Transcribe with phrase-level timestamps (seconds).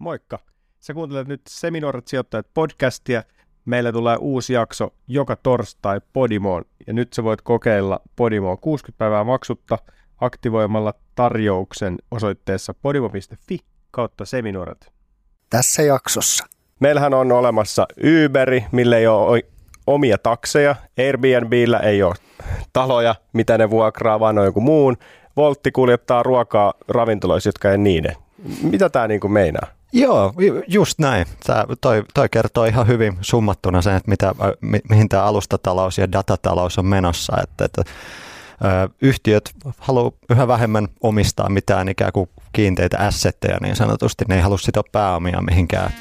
[0.00, 0.38] Moikka!
[0.80, 3.22] Sä kuuntelet nyt Seminoorat sijoittajat podcastia.
[3.64, 9.24] Meillä tulee uusi jakso joka torstai Podimoon ja nyt sä voit kokeilla Podimoa 60 päivää
[9.24, 9.78] maksutta
[10.20, 13.58] aktivoimalla tarjouksen osoitteessa podimo.fi
[13.90, 14.92] kautta seminoorat.
[15.50, 16.46] Tässä jaksossa.
[16.80, 17.86] Meillähän on olemassa
[18.24, 19.42] Uberi, mille ei ole
[19.86, 20.76] omia takseja.
[20.98, 22.14] Airbnbillä ei ole
[22.72, 24.96] taloja, mitä ne vuokraa, vaan on joku muun.
[25.36, 28.16] Voltti kuljettaa ruokaa ravintoloissa, jotka ei niiden.
[28.62, 29.79] Mitä tämä niinku meinaa?
[29.92, 30.34] Joo,
[30.68, 31.26] just näin.
[31.46, 36.12] Tää, toi, toi kertoo ihan hyvin summattuna sen, että mitä, mi, mihin tämä alustatalous ja
[36.12, 37.36] datatalous on menossa.
[37.42, 37.82] Että, että,
[38.64, 44.24] ö, yhtiöt haluaa yhä vähemmän omistaa mitään ikään kuin kiinteitä assetteja niin sanotusti.
[44.28, 45.94] Ne ei halua sitoa pääomia mihinkään.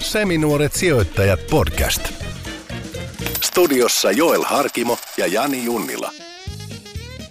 [0.00, 2.12] Seminuoret sijoittajat podcast.
[3.42, 6.10] Studiossa Joel Harkimo ja Jani Junnila.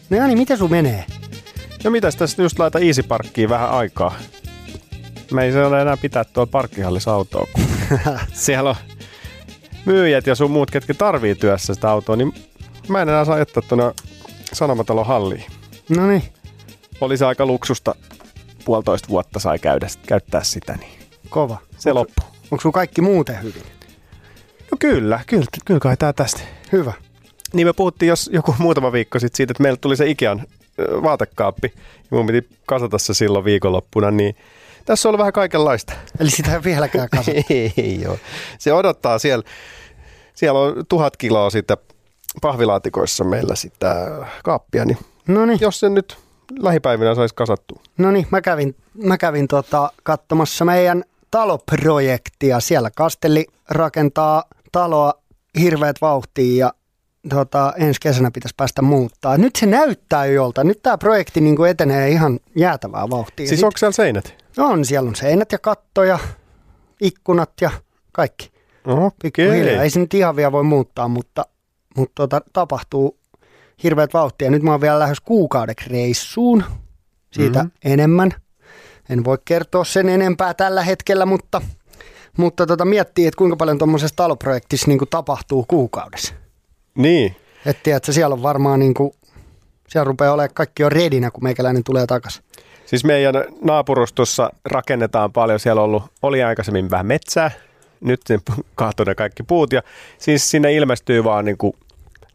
[0.09, 1.05] No Jani, miten sun menee?
[1.83, 4.15] No mitäs tässä just laita Easy Parkkiin vähän aikaa.
[5.31, 7.63] Me ei se ole enää pitää tuolla parkkihallissa autoa, kun
[8.33, 8.75] siellä on
[9.85, 12.33] myyjät ja sun muut, ketkä tarvii työssä sitä autoa, niin
[12.87, 13.93] mä en enää saa jättää tuonne
[14.53, 15.43] Sanomatalon halliin.
[15.89, 16.23] No niin,
[17.01, 17.95] Oli se aika luksusta,
[18.65, 20.91] puolitoista vuotta sai käydä, käyttää sitä, niin
[21.29, 21.57] kova.
[21.77, 22.25] se loppui.
[22.51, 23.63] Onko sun kaikki muuten hyvin?
[24.71, 26.41] No kyllä, kyllä, kyllä kai tää tästä.
[26.71, 26.93] Hyvä.
[27.53, 30.43] Niin me puhuttiin jos joku muutama viikko sitten siitä, että meille tuli se Ikean
[30.77, 31.73] vaatekaappi.
[31.97, 34.35] Ja mun piti kasata se silloin viikonloppuna, niin
[34.85, 35.93] tässä on ollut vähän kaikenlaista.
[36.19, 37.31] Eli sitä ei vieläkään kasa.
[37.77, 38.17] Ei joo.
[38.59, 39.45] Se odottaa siellä.
[40.35, 41.77] Siellä on tuhat kiloa sitä
[42.41, 44.07] pahvilaatikoissa meillä sitä
[44.43, 46.17] kaappia, niin No niin, jos se nyt
[46.59, 47.81] lähipäivinä saisi kasattua.
[47.97, 52.59] no niin, mä kävin, mä kävin tota, katsomassa meidän taloprojektia.
[52.59, 55.13] Siellä Kastelli rakentaa taloa
[55.59, 56.73] hirveät vauhtiin ja
[57.29, 59.37] tota, ensi kesänä pitäisi päästä muuttaa.
[59.37, 60.63] Nyt se näyttää jo jolta.
[60.63, 63.47] Nyt tämä projekti niin kuin etenee ihan jäätävää vauhtia.
[63.47, 64.44] Siis onko siellä seinät?
[64.63, 66.19] On, siellä on seinät ja katto ja
[67.01, 67.71] ikkunat ja
[68.11, 68.51] kaikki.
[69.21, 69.83] Pikkuhiljaa.
[69.83, 71.45] Ei se nyt ihan vielä voi muuttaa, mutta,
[71.97, 73.17] mutta tota, tapahtuu
[73.83, 74.51] hirveät vauhtia.
[74.51, 76.63] Nyt mä oon vielä lähes kuukaudeksi reissuun.
[77.31, 77.67] Siitä Mhm.
[77.67, 77.91] mm-hmm.
[77.93, 78.31] enemmän.
[79.09, 81.61] En voi kertoa sen enempää tällä hetkellä, mutta,
[82.37, 86.33] mutta tota, miettii, että kuinka paljon tuommoisessa taloprojektissa niin tapahtuu kuukaudessa.
[86.95, 87.35] Niin.
[87.65, 89.11] Et tiedätkö, siellä on varmaan niin kuin,
[89.87, 92.43] siellä rupeaa olemaan kaikki on redinä, kun meikäläinen tulee takaisin.
[92.85, 95.59] Siis meidän naapurustossa rakennetaan paljon.
[95.59, 97.51] Siellä ollut, oli aikaisemmin vähän metsää.
[98.01, 98.39] Nyt ne
[98.75, 99.73] kaatoi ne kaikki puut.
[99.73, 99.81] Ja
[100.17, 101.73] siis sinne ilmestyy vaan niin kuin,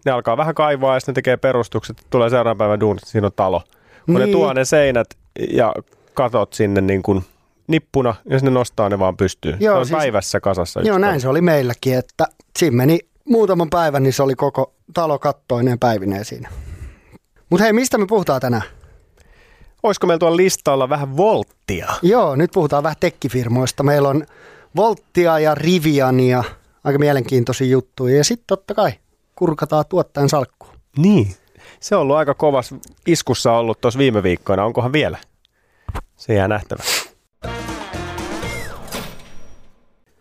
[0.05, 1.97] ne alkaa vähän kaivaa ja sitten ne tekee perustukset.
[2.11, 3.63] Tulee seuraavan päivän duunit, siinä on talo.
[4.07, 4.33] Kun ne Niin.
[4.33, 5.07] tuo ne seinät
[5.53, 5.75] ja
[6.15, 7.25] katot sinne niin kuin
[7.67, 9.57] nippuna ja sitten ne nostaa ne vaan pystyyn.
[9.61, 10.81] Joo, ne on siis- päivässä kasassa.
[10.81, 12.27] Joo, näin se oli meilläkin, että
[12.59, 16.49] siinä meni muutaman päivän, niin se oli koko talo kattoineen päivineen siinä.
[17.51, 18.63] Mutta hei, mistä me puhutaan tänään?
[19.83, 21.89] Olisiko meillä tuolla listalla vähän volttia?
[22.03, 23.83] Joo, nyt puhutaan vähän tekkifirmoista.
[23.83, 24.27] Meillä on
[24.77, 26.45] Volttia ja Riviania,
[26.85, 28.17] aika mielenkiintoisia juttuja.
[28.17, 28.93] Ja sitten totta kai
[29.37, 30.75] kurkataan tuottajan salkkuun.
[30.97, 31.35] Niin.
[31.81, 32.75] Se on ollut aika kovas
[33.07, 34.65] iskussa ollut tuossa viime viikkoina.
[34.65, 35.19] Onkohan vielä?
[36.17, 37.11] Se jää nähtäväksi.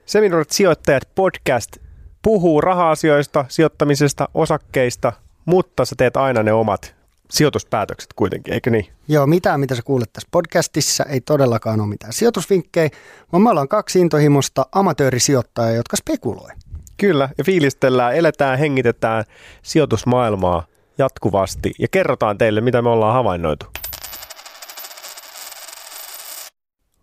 [0.05, 1.77] Seminaarit sijoittajat podcast
[2.21, 5.13] puhuu raha-asioista, sijoittamisesta, osakkeista,
[5.45, 6.95] mutta sä teet aina ne omat
[7.31, 8.87] sijoituspäätökset kuitenkin, eikö niin?
[9.07, 12.89] Joo, mitään mitä sä kuulet tässä podcastissa ei todellakaan ole mitään sijoitusvinkkejä,
[13.31, 16.49] vaan me ollaan kaksi intohimosta amatöörisijoittajaa, jotka spekuloi.
[16.97, 19.23] Kyllä, ja fiilistellään, eletään, hengitetään
[19.61, 20.65] sijoitusmaailmaa
[20.97, 23.65] jatkuvasti ja kerrotaan teille, mitä me ollaan havainnoitu.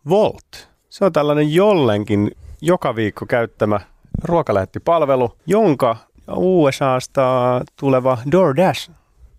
[0.09, 0.69] Volt.
[0.89, 3.81] Se on tällainen jollenkin joka viikko käyttämä
[4.25, 5.97] ruokalähettipalvelu, jonka
[6.37, 8.91] USAsta tuleva DoorDash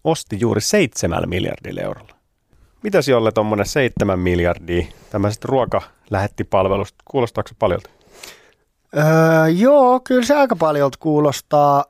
[0.04, 2.16] osti juuri 7 miljardilla eurolla.
[2.84, 7.90] Mitäs Jolle tuommoinen 7 miljardia tämmöisestä ruokalähettipalvelusta, kuulostaako se paljolta?
[8.98, 11.86] Öö, joo, kyllä se aika paljon kuulostaa,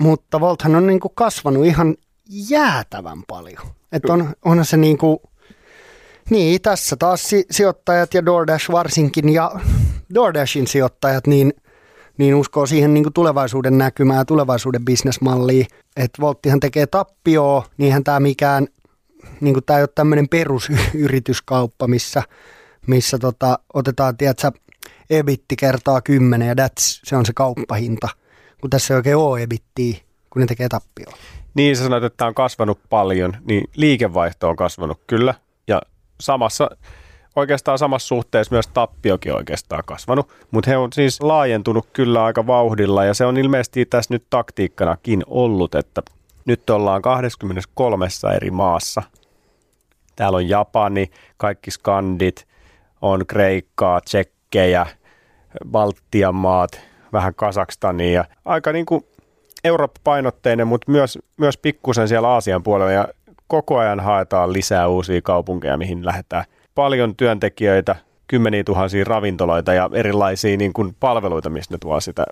[0.00, 1.96] mutta Volthan on niinku kasvanut ihan
[2.50, 3.66] jäätävän paljon.
[3.92, 5.22] Et on, onhan se niinku,
[6.30, 9.52] niin tässä taas si- sijoittajat ja DoorDash varsinkin ja
[10.14, 11.54] DoorDashin sijoittajat niin,
[12.18, 15.66] niin uskoo siihen niinku tulevaisuuden näkymään ja tulevaisuuden bisnesmalliin.
[15.96, 18.66] Että Volttihan tekee tappioa, niinhän tämä mikään,
[19.40, 22.22] niinku tämä ei ole tämmöinen perusyrityskauppa, missä,
[22.86, 24.52] missä tota, otetaan, tiedätkö,
[25.10, 28.08] ebitti kertaa 10 ja that's, se on se kauppahinta.
[28.60, 29.96] Kun tässä ei oikein ole ebittiä,
[30.30, 31.16] kun ne tekee tappioa.
[31.54, 35.34] Niin sä sanoit, että tämä on kasvanut paljon, niin liikevaihto on kasvanut kyllä.
[35.68, 35.82] Ja
[36.20, 36.70] samassa,
[37.36, 40.28] oikeastaan samassa suhteessa myös tappiokin oikeastaan kasvanut.
[40.50, 45.22] Mutta he on siis laajentunut kyllä aika vauhdilla ja se on ilmeisesti tässä nyt taktiikkanakin
[45.26, 46.02] ollut, että
[46.44, 48.06] nyt ollaan 23
[48.36, 49.02] eri maassa.
[50.16, 52.46] Täällä on Japani, kaikki skandit,
[53.02, 54.86] on Kreikkaa, Tsekkejä,
[55.70, 56.80] Baltian maat,
[57.12, 58.24] vähän Kasakstania.
[58.44, 59.04] Aika niin kuin
[59.64, 63.08] Eurooppa-painotteinen, mutta myös, myös pikkusen siellä Aasian puolella ja
[63.46, 66.44] koko ajan haetaan lisää uusia kaupunkeja, mihin lähdetään.
[66.76, 67.96] Paljon työntekijöitä,
[68.26, 72.24] kymmeniä tuhansia ravintoloita ja erilaisia niin kuin palveluita, mistä ne tuo sitä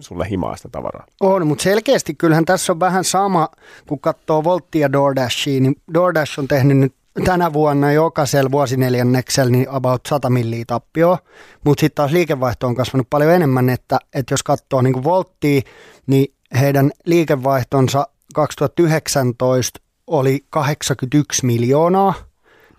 [0.00, 1.06] sulle himaista tavaraa.
[1.20, 3.48] On, mutta selkeästi kyllähän tässä on vähän sama,
[3.86, 6.94] kun katsoo Volttia DoorDashia, niin DoorDash on tehnyt nyt
[7.24, 11.18] tänä vuonna jokaisella vuosineljänneksellä niin about 100 milliä tappioa,
[11.64, 15.60] mutta sitten taas liikevaihto on kasvanut paljon enemmän, että, että jos katsoo niin Volttia,
[16.06, 22.14] niin heidän liikevaihtonsa 2019 oli 81 miljoonaa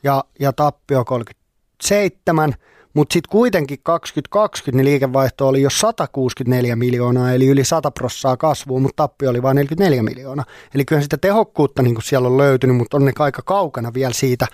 [0.03, 2.53] ja, ja tappio 37,
[2.97, 8.79] mutta sitten kuitenkin 2020 niin liikevaihto oli jo 164 miljoonaa, eli yli 100 prossaa kasvua,
[8.79, 10.45] mutta tappio oli vain 44 miljoonaa.
[10.75, 14.47] Eli kyllä sitä tehokkuutta niin siellä on löytynyt, mutta on ne aika kaukana vielä siitä,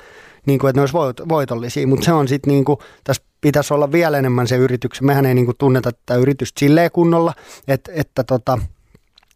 [0.46, 1.88] niin kuin, että ne olisi voit, voitollisia.
[1.88, 5.06] Mutta se on sitten, niin kuin, tässä pitäisi olla vielä enemmän se yrityksen.
[5.06, 7.34] Mehän ei niin kuin, tunneta tätä yritystä silleen kunnolla,
[7.68, 8.60] että, että, tota,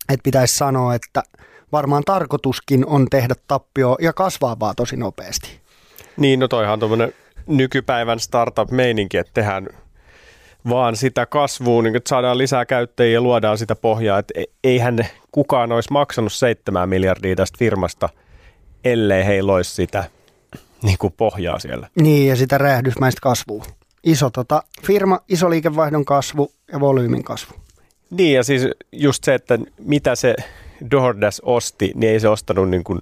[0.10, 1.24] että pitäisi sanoa, että
[1.72, 5.67] varmaan tarkoituskin on tehdä tappio ja kasvaa vaan tosi nopeasti.
[6.18, 7.14] Niin, no toihan tuommoinen
[7.48, 9.68] nykypäivän startup-meininki, että tehdään
[10.70, 14.20] vaan sitä kasvua, niin että saadaan lisää käyttäjiä ja luodaan sitä pohjaa.
[14.20, 18.10] Että e- eihän kukaan olisi maksanut 7 miljardia tästä firmasta,
[18.84, 20.04] ellei heillä olisi sitä
[20.84, 21.88] niin kuin pohjaa siellä.
[22.02, 23.66] Niin, ja sitä räjähdysmäistä kasvua.
[24.04, 27.56] Iso tota, firma, iso liikevaihdon kasvu ja volyymin kasvu.
[28.10, 30.36] Niin, ja siis just se, että mitä se
[30.92, 33.00] DoorDash osti, niin ei se ostanut niin kuin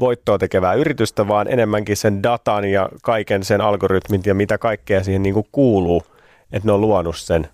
[0.00, 5.22] voittoa tekevää yritystä, vaan enemmänkin sen datan ja kaiken sen algoritmin ja mitä kaikkea siihen
[5.22, 6.02] niin kuin kuuluu,
[6.52, 7.48] että ne on luonut sen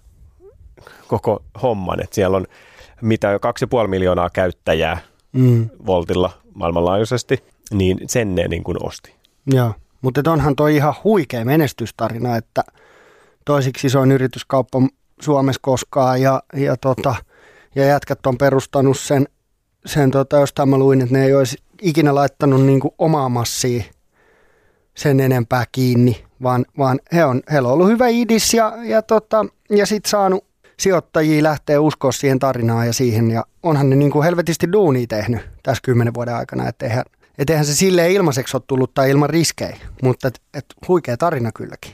[1.09, 2.01] koko homman.
[2.03, 2.47] Että siellä on
[3.03, 3.37] mitä
[3.83, 4.99] 2,5 miljoonaa käyttäjää
[5.33, 5.69] mm.
[5.87, 9.15] Voltilla maailmanlaajuisesti, niin sen ne niin kuin osti.
[9.47, 12.63] Joo, mutta onhan toi ihan huikea menestystarina, että
[13.45, 14.79] toisiksi isoin yrityskauppa
[15.21, 17.15] Suomessa koskaan ja, ja, tota,
[17.75, 19.29] ja jätkät on perustanut sen,
[19.87, 23.85] sen tota, jostain mä luin, että ne ei olisi ikinä laittanut niin kuin omaa massia
[24.95, 29.47] sen enempää kiinni, vaan, vaan he on, heillä on ollut hyvä idis ja, ja, tota,
[29.71, 30.45] ja sitten saanut
[30.81, 33.31] sijoittajia lähteä uskoa siihen tarinaan ja siihen.
[33.31, 37.05] Ja onhan ne niin kuin helvetisti duunia tehnyt tässä kymmenen vuoden aikana, että eihän,
[37.39, 41.53] et eihän se silleen ilmaiseksi ole tullut tai ilman riskejä, mutta et, et huikea tarina
[41.53, 41.93] kylläkin.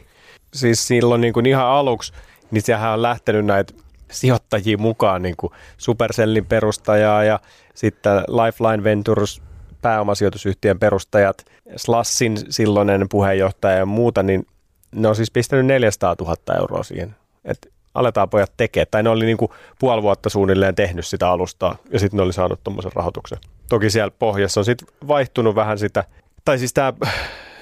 [0.55, 2.13] Siis silloin niin kuin ihan aluksi,
[2.51, 3.75] niin sehän on lähtenyt näitä
[4.11, 7.41] sijoittajia mukaan, niin kuin Supercellin perustajaa ja
[7.75, 9.43] sitten Lifeline Ventures
[9.83, 11.45] pääomasijoitusyhtiön perustajat,
[11.77, 14.47] Slassin silloinen puheenjohtaja ja muuta, niin
[14.95, 18.87] ne on siis pistänyt 400 000 euroa siihen, että aletaan pojat tekemään.
[18.91, 19.39] Tai ne oli niin
[19.79, 23.39] puoli vuotta suunnilleen tehnyt sitä alustaa ja sitten ne oli saanut tuommoisen rahoituksen.
[23.69, 26.05] Toki siellä pohjassa on sitten vaihtunut vähän sitä,
[26.45, 26.93] tai siis tämä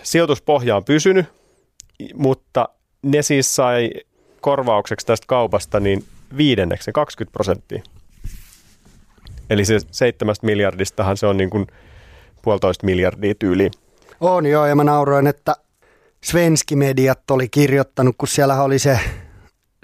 [0.03, 1.27] sijoituspohja on pysynyt,
[2.15, 2.69] mutta
[3.03, 3.91] ne siis sai
[4.41, 6.05] korvaukseksi tästä kaupasta niin
[6.37, 7.83] viidenneksen 20 prosenttia.
[9.53, 11.67] Eli se seitsemästä miljardistahan se on niin kuin
[12.43, 13.71] puolitoista miljardia tyyliin.
[14.21, 15.57] On joo, ja mä nauroin, että
[16.25, 18.99] Svenski Mediat oli kirjoittanut, kun siellä oli se,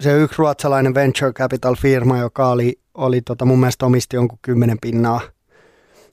[0.01, 4.79] se yksi ruotsalainen venture capital firma, joka oli, oli tota, mun mielestä omisti jonkun kymmenen
[4.81, 5.21] pinnaa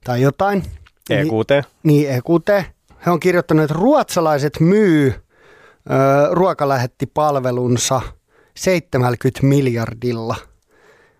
[0.04, 0.64] tai jotain.
[1.10, 1.50] EQT.
[1.50, 2.66] Niin, niin EQT.
[3.06, 5.16] He on kirjoittanut, että ruotsalaiset myy ö,
[6.32, 8.02] ruokalähettipalvelunsa
[8.56, 10.36] 70 miljardilla.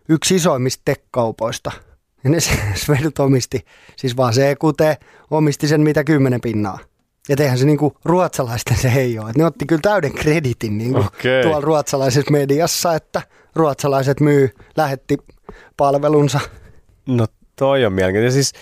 [0.10, 1.72] Yksi isoimmista tekkaupoista.
[2.26, 2.38] Ja ne
[2.86, 3.66] Svedut omisti,
[3.96, 5.02] siis vaan se EQT
[5.32, 6.80] omisti sen mitä kymmenen pinnaa.
[7.30, 9.32] Ja tehän se niinku ruotsalaisten se ei ole.
[9.38, 11.42] ne otti kyllä täyden kreditin niinku okay.
[11.42, 13.22] tuolla ruotsalaisessa mediassa, että
[13.56, 15.18] ruotsalaiset myy, lähetti
[15.78, 16.40] palvelunsa.
[17.06, 18.32] No toi on mielenkiintoinen.
[18.32, 18.54] Siis,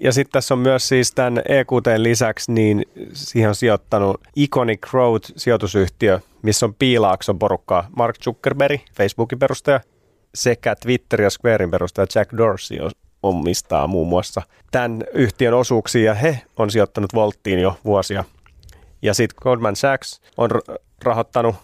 [0.00, 6.20] ja sitten tässä on myös siis tämän EQT lisäksi, niin siihen on sijoittanut Iconic Growth-sijoitusyhtiö,
[6.42, 7.88] missä on Piilaakson porukkaa.
[7.96, 9.80] Mark Zuckerberg, Facebookin perustaja,
[10.34, 12.90] sekä Twitter ja Squarein perustaja Jack Dorsey on
[13.22, 18.24] omistaa muun muassa tämän yhtiön osuuksia ja he on sijoittanut Volttiin jo vuosia.
[19.02, 20.50] Ja sitten Goldman Sachs on
[21.02, 21.56] rahoittanut,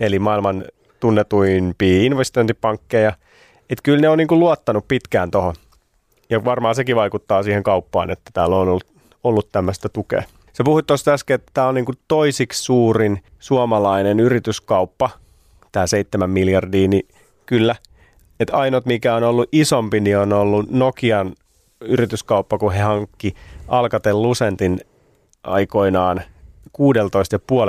[0.00, 0.64] eli maailman
[1.00, 3.12] tunnetuimpia investointipankkeja.
[3.70, 5.54] Että kyllä ne on niinku luottanut pitkään tuohon.
[6.30, 8.86] Ja varmaan sekin vaikuttaa siihen kauppaan, että täällä on ollut,
[9.24, 10.22] ollut tämmöistä tukea.
[10.52, 15.10] Sä puhuit tuosta äsken, että tämä on niinku toisiksi suurin suomalainen yrityskauppa,
[15.72, 17.08] tämä 7 miljardia, niin
[17.46, 17.76] kyllä–
[18.42, 21.32] että ainut mikä on ollut isompi, niin on ollut Nokian
[21.80, 23.34] yrityskauppa, kun he hankki
[23.68, 24.80] Alcatel Lucentin
[25.42, 26.22] aikoinaan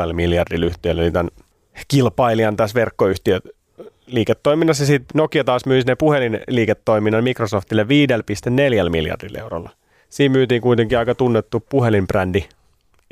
[0.08, 1.30] 16,5 miljardilla yhtiöllä, eli tämän
[1.88, 3.39] kilpailijan tässä verkkoyhtiö
[4.06, 4.86] liiketoiminnassa.
[4.86, 9.70] Sitten Nokia taas myi ne puhelinliiketoiminnan Microsoftille 5,4 miljardilla eurolla.
[10.10, 12.46] Siinä myytiin kuitenkin aika tunnettu puhelinbrändi.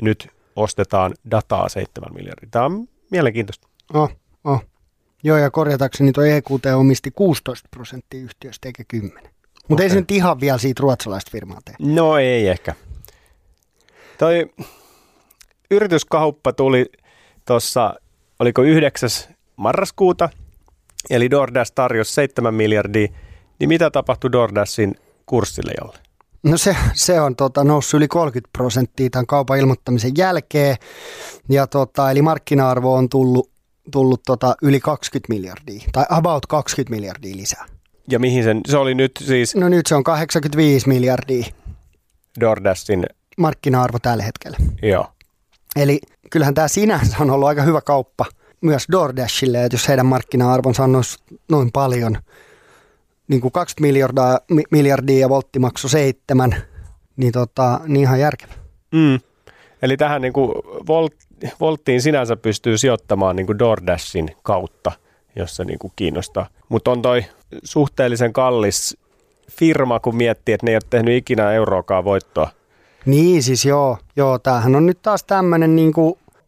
[0.02, 2.48] Nyt ostetaan dataa 7 miljardia.
[2.50, 3.68] Tämä on Mielenkiintoista.
[3.94, 4.10] Oh,
[4.44, 4.64] oh.
[5.22, 9.22] Joo, ja korjatakseni tuo EQT omisti 16 prosenttia yhtiöstä eikä 10.
[9.22, 9.84] Mutta okay.
[9.84, 11.74] ei se nyt ihan vielä siitä ruotsalaista firmaa tee.
[11.78, 12.74] No ei ehkä.
[14.18, 14.50] Toi
[15.70, 16.92] yrityskauppa tuli
[17.46, 17.94] tuossa,
[18.38, 19.10] oliko 9.
[19.56, 20.28] marraskuuta,
[21.10, 23.08] eli DoorDash tarjosi 7 miljardia,
[23.58, 24.94] niin mitä tapahtui DoorDashin
[25.26, 25.98] kurssille jolle?
[26.42, 30.76] No se, se on tota, noussut yli 30 prosenttia tämän kaupan ilmoittamisen jälkeen,
[31.48, 33.51] ja tota, eli markkina-arvo on tullut,
[33.90, 37.66] tullut tota, yli 20 miljardia, tai about 20 miljardia lisää.
[38.10, 41.44] Ja mihin sen, se oli nyt siis No nyt se on 85 miljardia
[42.40, 43.06] DoorDashin,
[43.38, 44.56] markkina-arvo tällä hetkellä.
[44.82, 45.06] joo.
[45.76, 48.24] Eli kyllähän tämä sinänsä on ollut aika hyvä kauppa
[48.60, 51.02] myös DoorDashille, että jos heidän markkina-arvonsa on
[51.50, 52.18] noin paljon,
[53.28, 56.56] niin kuin 20 miljardia, mi- miljardia ja voltti maksoi seitsemän,
[57.16, 58.52] niin, tota, niin ihan järkevä.
[58.92, 59.20] Mm.
[59.82, 60.52] Eli tähän niin kuin
[60.86, 61.14] Volt,
[61.60, 64.92] Volttiin sinänsä pystyy sijoittamaan niin kuin DoorDashin kautta,
[65.36, 66.46] jos se niin kuin kiinnostaa.
[66.68, 67.24] Mutta on toi
[67.64, 68.96] suhteellisen kallis
[69.50, 72.50] firma, kun miettii, että ne ei ole tehnyt ikinä euroakaan voittoa.
[73.06, 75.92] Niin siis joo, joo tämähän on nyt taas tämmöinen niin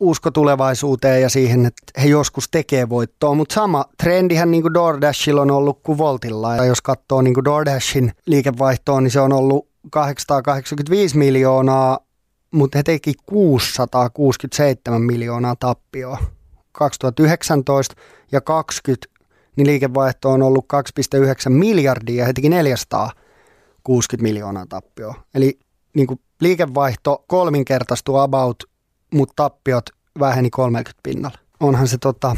[0.00, 5.42] usko tulevaisuuteen ja siihen, että he joskus tekee voittoa, mutta sama trendihän niin kuin DoorDashilla
[5.42, 6.56] on ollut kuin Voltilla.
[6.56, 11.98] Ja jos katsoo niin kuin DoorDashin liikevaihtoa, niin se on ollut 885 miljoonaa,
[12.54, 16.18] mutta he teki 667 miljoonaa tappioa
[16.72, 17.94] 2019
[18.32, 19.06] ja 20
[19.56, 20.66] niin liikevaihto on ollut
[21.48, 25.14] 2,9 miljardia ja he teki 460 miljoonaa tappioa.
[25.34, 25.58] Eli
[25.94, 28.64] niin kuin liikevaihto kolminkertaistui about,
[29.14, 31.38] mutta tappiot väheni 30 pinnalla.
[31.60, 32.36] Onhan se tota,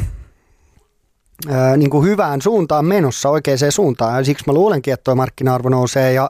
[1.49, 4.17] ää, niin kuin hyvään suuntaan menossa, oikeaan suuntaan.
[4.17, 6.29] Ja siksi mä luulenkin, että tuo markkina-arvo nousee ja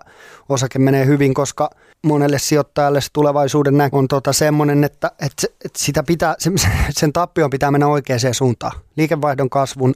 [0.49, 1.69] osake menee hyvin, koska
[2.03, 6.53] monelle sijoittajalle se tulevaisuuden näkö on tota semmoinen, että, että, että sitä pitää, sen,
[6.89, 8.79] sen tappion pitää mennä oikeaan suuntaan.
[8.97, 9.93] Liikevaihdon kasvun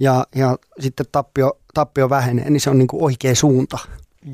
[0.00, 3.78] ja, ja sitten tappio, tappio vähenee, niin se on niin kuin oikea suunta.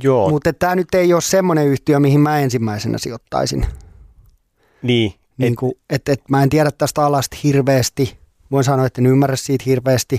[0.02, 3.66] Joo, Mut, Mutta tämä nyt ei ole semmoinen yhtiö, mihin mä ensimmäisenä sijoittaisin.
[4.82, 5.14] niin.
[5.38, 8.18] Niin kuin, että, että mä en tiedä tästä alasta hirveästi.
[8.50, 10.18] Voin sanoa, että en ymmärrä siitä hirveästi.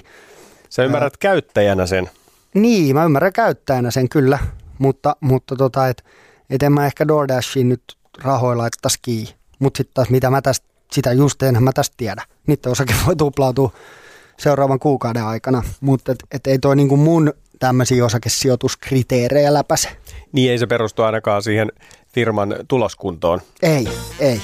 [0.69, 2.09] Sä ymmärrät käyttäjänä sen.
[2.53, 4.39] Niin, mä ymmärrän käyttäjänä sen kyllä,
[4.79, 6.03] mutta, mutta tota, et,
[6.49, 7.83] et en mä ehkä DoorDashiin nyt
[8.23, 9.33] rahoilla laittaisi kiinni.
[9.59, 12.23] Mutta sitten taas mitä mä tästä, sitä just enhän mä tästä tiedä.
[12.47, 13.71] Niiden osake voi tuplautua
[14.37, 19.89] seuraavan kuukauden aikana, mutta et, et ei toi niinku mun tämmöisiä osakesijoituskriteerejä läpäise.
[20.31, 21.71] Niin ei se perustu ainakaan siihen
[22.13, 23.41] firman tuloskuntoon.
[23.61, 23.87] Ei,
[24.19, 24.41] ei.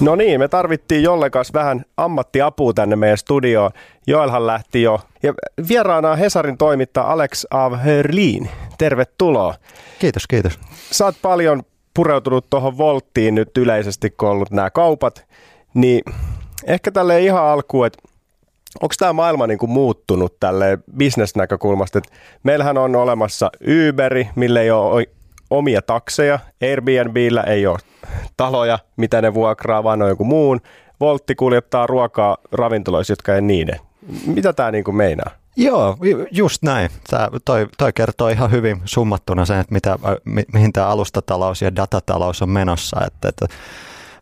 [0.00, 3.70] No niin, me tarvittiin Jolle kanssa vähän ammattiapua tänne meidän studioon.
[4.06, 5.00] Joelhan lähti jo.
[5.22, 5.34] Ja
[5.68, 8.50] vieraana on Hesarin toimittaja Alex av Hörlin.
[8.78, 9.54] Tervetuloa.
[9.98, 10.58] Kiitos, kiitos.
[11.02, 11.62] Oot paljon
[11.94, 15.26] pureutunut tuohon Volttiin nyt yleisesti, kun on ollut nämä kaupat.
[15.74, 16.02] Niin
[16.66, 17.98] ehkä tälle ihan alkuun, että
[18.82, 21.98] onko tämä maailma niin kuin muuttunut tälle bisnesnäkökulmasta?
[21.98, 23.50] Et meillähän on olemassa
[23.88, 25.06] Uberi, millä ei ole
[25.50, 26.38] omia takseja.
[26.62, 27.78] Airbnbillä ei ole
[28.36, 30.60] taloja, mitä ne vuokraa, vaan on joku muun.
[31.00, 33.80] Voltti kuljettaa ruokaa ravintoloissa, jotka ei niiden.
[34.26, 35.30] Mitä tämä niin meinaa?
[35.56, 36.90] Joo, ju- just näin.
[37.10, 41.76] Tää, toi, toi kertoo ihan hyvin summattuna sen, että mitä, mi, mihin tämä alustatalous ja
[41.76, 43.00] datatalous on menossa.
[43.06, 43.46] Että, että,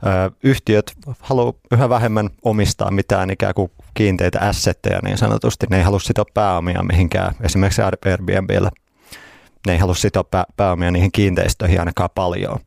[0.07, 5.67] ö, yhtiöt haluaa yhä vähemmän omistaa mitään ikään kuin kiinteitä assetteja niin sanotusti.
[5.71, 8.71] Ne ei halua sitoa pääomia mihinkään, esimerkiksi Airbnbillä.
[9.69, 12.59] Ne ei halua sitoa pää- pääomia niihin kiinteistöihin ainakaan paljon.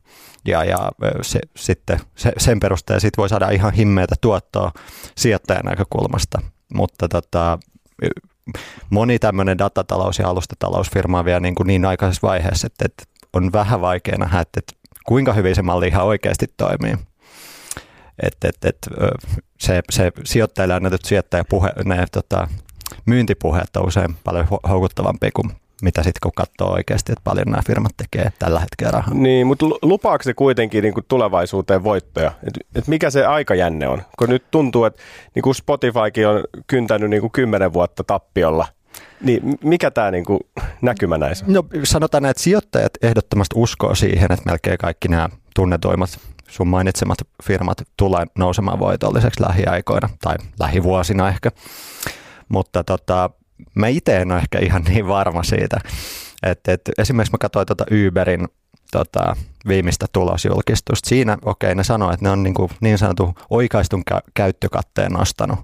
[0.46, 0.78] Ja, ja
[1.22, 4.72] se, sitten se, sen perusteella sit voi saada ihan himmeitä tuottoa
[5.16, 6.40] sijoittajan näkökulmasta.
[6.74, 7.58] Mutta tota,
[8.90, 13.52] moni tämmöinen datatalous- ja alustatalousfirma on vielä niin, kuin niin aikaisessa vaiheessa, että, että on
[13.52, 14.72] vähän vaikea nähdä, että, että
[15.06, 16.96] kuinka hyvin se malli ihan oikeasti toimii.
[18.22, 19.08] Että, että ö,
[19.58, 22.48] se, se sijoittajille annetut sijoittajapuhe, ne tota,
[23.06, 27.92] myyntipuheet on usein paljon houkuttavampia kuin mitä sitten kun katsoo oikeasti, että paljon nämä firmat
[27.96, 29.14] tekee tällä hetkellä rahaa.
[29.14, 32.32] Niin, mutta lu- lupaako se kuitenkin niin kuin tulevaisuuteen voittoja?
[32.48, 34.02] Et, et mikä se aikajänne on?
[34.18, 35.02] Kun nyt tuntuu, että
[35.34, 38.66] niin kuin Spotifykin on kyntänyt niin kuin 10 vuotta tappiolla,
[39.20, 40.40] niin mikä tämä niin kuin
[40.82, 41.52] näkymä näissä on?
[41.52, 47.82] No sanotaan, että sijoittajat ehdottomasti uskoo siihen, että melkein kaikki nämä tunnetuimmat sun mainitsemat firmat
[47.96, 51.50] tulee nousemaan voitolliseksi lähiaikoina tai lähivuosina ehkä.
[52.48, 53.30] Mutta tota,
[53.74, 55.76] mä itse en ole ehkä ihan niin varma siitä.
[56.42, 58.48] että et, esimerkiksi mä katsoin tuota Uberin
[58.92, 59.36] tota,
[59.68, 61.08] viimeistä tulosjulkistusta.
[61.08, 65.12] Siinä, okei, okay, ne sanoo, että ne on niin, kuin niin sanotun oikaistun kä- käyttökatteen
[65.12, 65.58] nostanut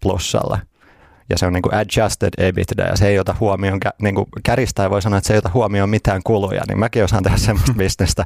[0.00, 0.58] plussalle.
[1.30, 4.90] ja se on niin kuin adjusted EBITDA ja se ei ota huomioon, niin kuin kärjistäen
[4.90, 8.24] voi sanoa, että se ei ota huomioon mitään kuluja, niin mäkin osaan tehdä semmoista bisnestä,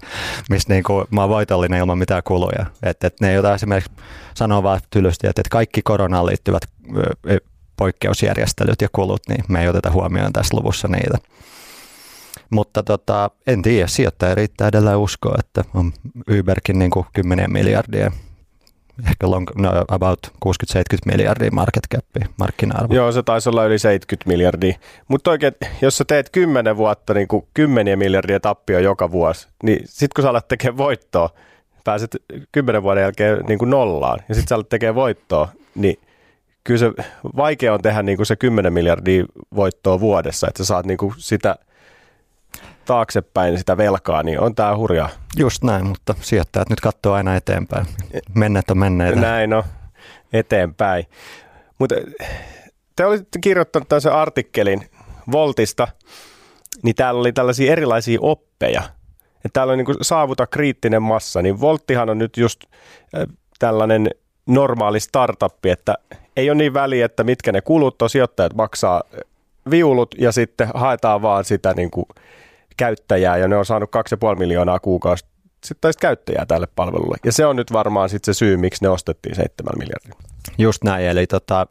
[0.50, 2.66] missä niin kuin mä oon voitollinen ilman mitään kuluja.
[2.82, 3.92] Että et ne ei ota esimerkiksi
[4.34, 6.62] sanoa vaan tylysti, että et kaikki koronaan liittyvät
[7.78, 11.18] poikkeusjärjestelyt ja kulut, niin me ei oteta huomioon tässä luvussa niitä.
[12.50, 15.92] Mutta tota, en tiedä, sijoittaja riittää edelleen uskoa, että on
[16.38, 18.12] Uberkin niin kuin 10 miljardia
[19.06, 20.50] ehkä long, no, about 60-70
[21.06, 22.04] miljardia market cap,
[22.36, 22.94] markkina-arvo.
[22.94, 24.74] Joo, se taisi olla yli 70 miljardia.
[25.08, 29.80] Mutta oikein, jos sä teet 10 vuotta niin kuin 10 miljardia tappio joka vuosi, niin
[29.84, 31.30] sitten kun sä alat tekemään voittoa,
[31.84, 32.16] pääset
[32.52, 35.98] 10 vuoden jälkeen niin kuin nollaan, ja sitten sä alat tekemään voittoa, niin
[36.68, 36.92] kyllä se
[37.36, 41.14] vaikea on tehdä niin kuin se 10 miljardia voittoa vuodessa, että sä saat niin kuin
[41.16, 41.56] sitä
[42.84, 45.08] taaksepäin sitä velkaa, niin on tämä hurjaa.
[45.36, 47.86] Just näin, mutta sijoittajat nyt katsoo aina eteenpäin.
[48.34, 49.20] Menneet on menneitä.
[49.20, 49.62] Näin on,
[50.32, 51.04] eteenpäin.
[51.78, 51.94] Mutta
[52.96, 54.90] te olitte kirjoittanut tämän artikkelin
[55.32, 55.88] Voltista,
[56.82, 58.82] niin täällä oli tällaisia erilaisia oppeja.
[59.36, 62.60] Että täällä on niin saavuta kriittinen massa, niin Volttihan on nyt just
[63.58, 64.10] tällainen
[64.48, 65.94] normaali startuppi, että
[66.36, 69.02] ei ole niin väliä, että mitkä ne kulut on, sijoittajat maksaa
[69.70, 72.06] viulut ja sitten haetaan vaan sitä niin kuin
[72.76, 73.90] käyttäjää ja ne on saanut
[74.32, 75.24] 2,5 miljoonaa kuukausi
[75.64, 77.16] sitten käyttäjää tälle palvelulle.
[77.24, 80.14] Ja se on nyt varmaan sitten se syy, miksi ne ostettiin 7 miljardia.
[80.58, 81.66] Just näin, eli tota,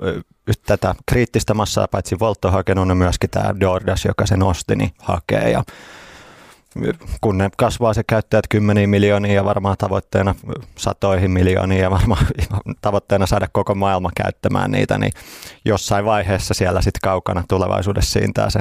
[0.66, 4.92] tätä kriittistä massaa paitsi Volt on hakenut, niin myöskin tämä DoorDash, joka sen osti, niin
[5.00, 5.50] hakee.
[5.52, 5.64] Ja
[7.22, 10.36] kun ne kasvaa se käyttäjät kymmeniä miljoonia ja varmaan tavoitteena
[10.76, 12.28] satoihin miljoonia ja varmaan
[12.82, 15.12] tavoitteena saada koko maailma käyttämään niitä, niin
[15.66, 18.60] jossain vaiheessa siellä sitten kaukana tulevaisuudessa siintää se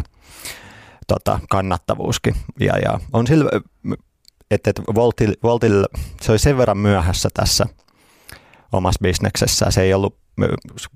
[1.06, 2.34] tota, kannattavuuskin.
[2.60, 3.50] Ja, ja on sillä,
[4.50, 5.84] että, että Voltil, Voltil,
[6.20, 7.66] se oli sen verran myöhässä tässä
[8.72, 9.70] omassa bisneksessä.
[9.70, 10.18] Se ei ollut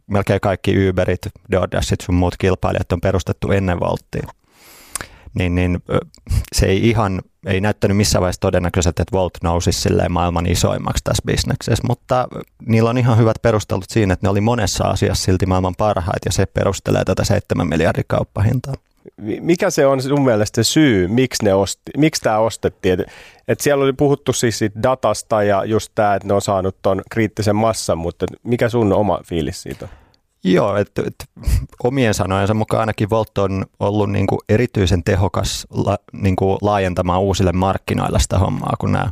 [0.06, 1.20] melkein kaikki Uberit,
[1.52, 4.39] DoorDashit sun muut kilpailijat on perustettu ennen Volttia.
[5.34, 5.82] Niin, niin
[6.52, 11.86] se ei ihan, ei näyttänyt missään vaiheessa todennäköisesti, että Volt nousisi maailman isoimmaksi tässä bisneksessä,
[11.88, 12.28] mutta
[12.66, 16.32] niillä on ihan hyvät perustelut siinä, että ne oli monessa asiassa silti maailman parhaita ja
[16.32, 18.74] se perustelee tätä 7 miljardin kauppahintaa
[19.40, 23.00] mikä se on sun mielestä syy, miksi, ne osti, miksi tämä ostettiin?
[23.00, 23.06] Et,
[23.48, 27.02] et siellä oli puhuttu siis siitä datasta ja just tämä, että ne on saanut tuon
[27.10, 29.90] kriittisen massan, mutta mikä sun oma fiilis siitä on?
[30.44, 31.14] Joo, että et,
[31.82, 38.20] omien sanojensa mukaan ainakin Volt on ollut niinku erityisen tehokas la, niinku laajentamaan uusille markkinoille
[38.20, 39.10] sitä hommaa, kun nämä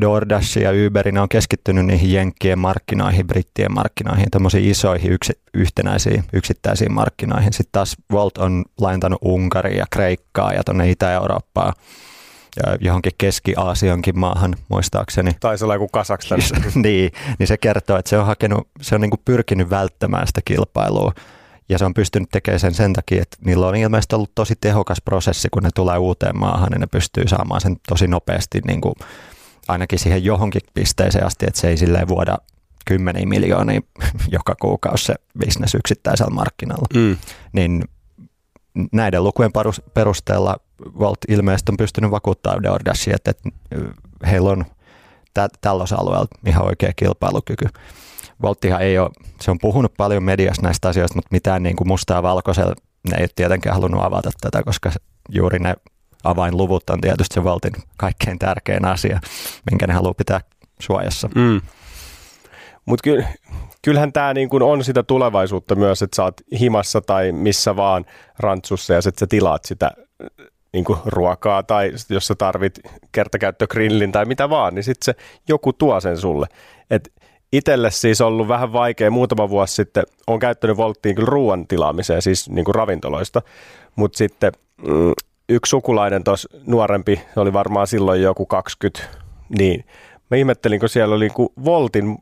[0.00, 6.24] DoorDash ja Uber, ne on keskittynyt niihin jenkkien markkinoihin, brittien markkinoihin, tämmöisiin isoihin yksi, yhtenäisiin
[6.32, 7.52] yksittäisiin markkinoihin.
[7.52, 11.72] Sitten taas Volt on laajentanut Unkaria ja Kreikkaa ja tuonne Itä-Eurooppaan
[12.80, 15.36] johonkin Keski-Aasiankin maahan muistaakseni.
[15.40, 16.40] Taisi olla joku Kasakstan.
[16.74, 20.40] niin, niin se kertoo, että se on, hakenut, se on niin kuin pyrkinyt välttämään sitä
[20.44, 21.12] kilpailua.
[21.68, 25.00] Ja se on pystynyt tekemään sen sen takia, että niillä on ilmeisesti ollut tosi tehokas
[25.04, 28.94] prosessi, kun ne tulee uuteen maahan, niin ne pystyy saamaan sen tosi nopeasti niin kuin
[29.68, 32.38] ainakin siihen johonkin pisteeseen asti, että se ei silleen vuoda
[32.86, 33.80] kymmeniä miljoonia
[34.36, 36.86] joka kuukausi se bisnes yksittäisellä markkinalla.
[36.94, 37.16] Mm.
[37.52, 37.84] Niin
[38.92, 39.52] näiden lukujen
[39.94, 40.56] perusteella
[40.98, 43.48] Volt ilmeisesti on pystynyt vakuuttamaan DoorDashia, että, että
[44.26, 44.64] heillä on
[45.34, 47.66] tä- tällä alueella ihan oikea kilpailukyky.
[48.42, 52.22] Volttihan ei ole, se on puhunut paljon mediassa näistä asioista, mutta mitään niin kuin mustaa
[52.22, 52.74] valkoisella
[53.10, 54.90] ne ei tietenkään halunnut avata tätä, koska
[55.28, 55.74] juuri ne
[56.24, 59.20] avainluvut on tietysti se valtin kaikkein tärkein asia,
[59.70, 60.40] minkä ne haluaa pitää
[60.80, 61.28] suojassa.
[61.34, 61.60] Mm.
[62.86, 63.24] Mutta ky-
[63.82, 68.04] kyllähän tämä niin on sitä tulevaisuutta myös, että sä oot himassa tai missä vaan
[68.38, 69.90] rantsussa ja sitten sä tilaat sitä
[70.72, 72.80] niin kuin ruokaa tai jos sä tarvit
[73.12, 76.46] kertakäyttögrillin tai mitä vaan, niin sitten se joku tuo sen sulle.
[76.90, 77.12] Et
[77.52, 82.50] itselle siis ollut vähän vaikea muutama vuosi sitten, on käyttänyt Volttiin kyllä ruoan tilaamiseen, siis
[82.50, 83.42] niin kuin ravintoloista,
[83.96, 84.52] mutta sitten
[84.86, 85.12] mm,
[85.48, 89.00] yksi sukulainen tuossa nuorempi, se oli varmaan silloin joku 20,
[89.58, 89.84] niin
[90.30, 92.18] mä ihmettelin, kun siellä oli kuin Voltin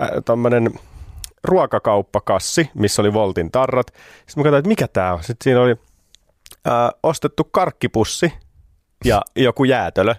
[0.00, 0.70] äh, tämmöinen
[1.44, 3.86] ruokakauppakassi, missä oli Voltin tarrat.
[3.86, 5.22] Sitten mä katsoin, että mikä tämä on.
[5.22, 5.76] Sitten siinä oli
[6.68, 8.32] äh, ostettu karkkipussi
[9.04, 10.14] ja joku jäätölö.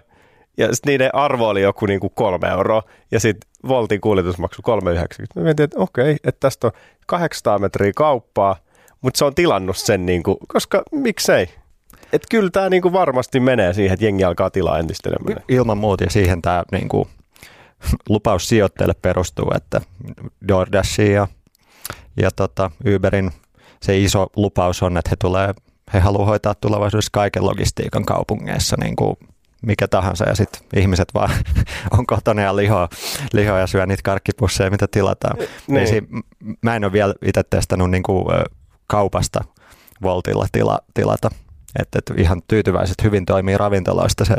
[0.58, 2.82] Ja sitten niiden arvo oli joku niinku kolme euroa.
[3.10, 5.26] Ja sitten Voltin kuljetusmaksu 3,90.
[5.36, 6.72] Mä mietin, että okei, että tästä on
[7.06, 8.56] 800 metriä kauppaa,
[9.00, 11.48] mutta se on tilannut sen, niinku, koska miksei
[12.12, 15.44] et kyllä tämä niinku varmasti menee siihen, että jengi alkaa tilaa entistä enemmän.
[15.48, 17.08] Ilman muuta ja siihen tämä niinku,
[18.08, 19.80] lupaus sijoittajille perustuu, että
[20.48, 21.28] DoorDashin ja,
[22.16, 23.30] ja tota, Uberin
[23.82, 25.54] se iso lupaus on, että he tulee
[25.94, 29.16] he haluavat hoitaa tulevaisuudessa kaiken logistiikan kaupungeissa niin kuin
[29.62, 31.30] mikä tahansa ja sitten ihmiset vaan
[31.98, 32.88] on kotona ja lihoa,
[33.32, 35.36] lihoa ja syö niitä karkkipusseja, mitä tilataan.
[35.66, 35.90] Niin.
[35.90, 36.08] Niin
[36.62, 38.24] mä en ole vielä itse testannut niin kuin,
[38.86, 39.44] kaupasta
[40.02, 41.30] Voltilla tila, tilata.
[41.78, 44.36] Että et ihan tyytyväiset hyvin toimii ravintoloista se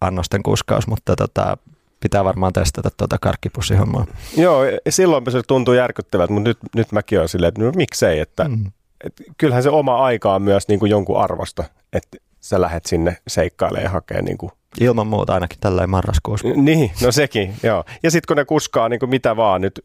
[0.00, 1.56] annosten kuskaus, mutta tota,
[2.00, 4.06] pitää varmaan testata tuota karkkipussihommaa.
[4.36, 8.48] Joo, silloin se tuntuu järkyttävältä, mutta nyt, nyt mäkin olen silleen, että no, miksei, että
[8.48, 8.72] mm.
[9.04, 13.16] Et, kyllähän se oma aika on myös niin kuin jonkun arvosta, että sä lähdet sinne
[13.28, 16.48] seikkailemaan ja hakee niin kuin Ilman muuta ainakin tällä marraskuussa.
[16.48, 17.84] Niin, no sekin, joo.
[18.02, 19.80] Ja sitten kun ne kuskaa niin kuin mitä vaan, nyt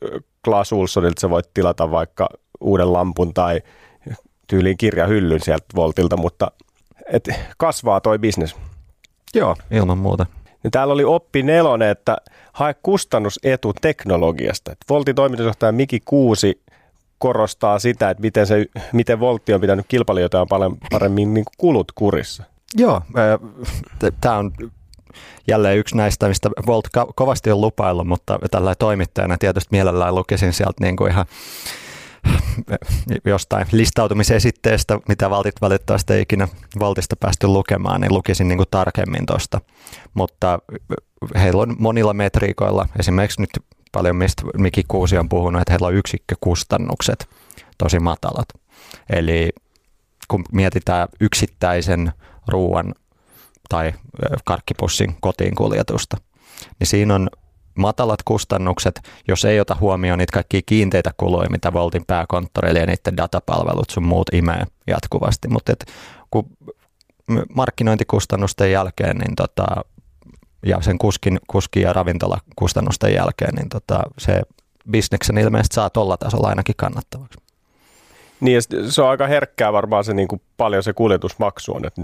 [0.46, 2.30] Klaas Ulssonilta sä voit tilata vaikka
[2.62, 3.62] uuden lampun tai
[4.48, 6.52] tyyliin kirjahyllyn sieltä Voltilta, mutta
[7.06, 8.56] et kasvaa toi bisnes.
[9.34, 10.26] Joo, ilman muuta.
[10.64, 12.18] Ja täällä oli oppi nelonen, että
[12.54, 14.72] hae kustannusetu teknologiasta.
[14.72, 16.62] Et Voltin toimitusjohtaja Miki Kuusi
[17.20, 22.44] korostaa sitä, että miten, se, miten Voltti on pitänyt kilpailijoitaan paljon paremmin niin kulut kurissa.
[22.78, 23.02] Joo,
[24.22, 24.52] tämä on
[25.48, 30.84] jälleen yksi näistä, mistä Volt kovasti on lupaillut, mutta tällä toimittajana tietysti mielellään lukisin sieltä
[30.84, 31.26] niin kuin ihan
[33.26, 36.48] jostain listautumisesitteestä, mitä Valtit valitettavasti ei ikinä
[36.80, 39.62] Valtista päästy lukemaan, niin lukisin niin kuin tarkemmin tuosta.
[40.14, 40.60] Mutta
[41.36, 43.50] heillä on monilla metriikoilla, esimerkiksi nyt
[43.96, 47.30] paljon mistä Miki Kuusi on puhunut, että heillä on yksikkökustannukset
[47.78, 48.48] tosi matalat.
[49.10, 49.50] Eli
[50.28, 52.12] kun mietitään yksittäisen
[52.48, 52.94] ruoan
[53.70, 53.94] tai
[54.46, 56.18] karkkipussin kotiin kuljetusta,
[56.80, 57.30] niin siinä on
[57.76, 63.18] matalat kustannukset, jos ei ota huomioon niitä kaikkia kiinteitä kuluja, mitä Voltin pääkonttori ja niiden
[63.18, 65.48] datapalvelut sun muut imee jatkuvasti.
[65.48, 65.74] Mutta
[66.32, 66.50] kun
[67.56, 69.66] markkinointikustannusten jälkeen niin tota,
[70.66, 74.42] ja sen kuskin, kuskin ja ravintolakustannusten jälkeen, niin tota, se
[74.92, 77.40] bisneksen ilmeisesti saa tuolla tasolla ainakin kannattavaksi.
[78.40, 82.02] Niin, se on aika herkkää varmaan se niin kuin paljon se kuljetusmaksu on, että,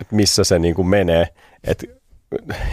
[0.00, 1.28] että missä se niin kuin menee,
[1.64, 1.86] että,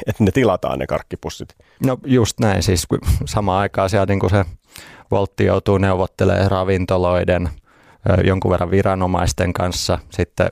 [0.08, 1.56] että ne tilataan ne karkkipussit.
[1.86, 2.88] No just näin, siis
[3.26, 4.46] samaan aikaan siellä niin kuin se
[5.12, 7.50] Voltti joutuu neuvottelemaan ravintoloiden,
[8.24, 10.48] jonkun verran viranomaisten kanssa, sitten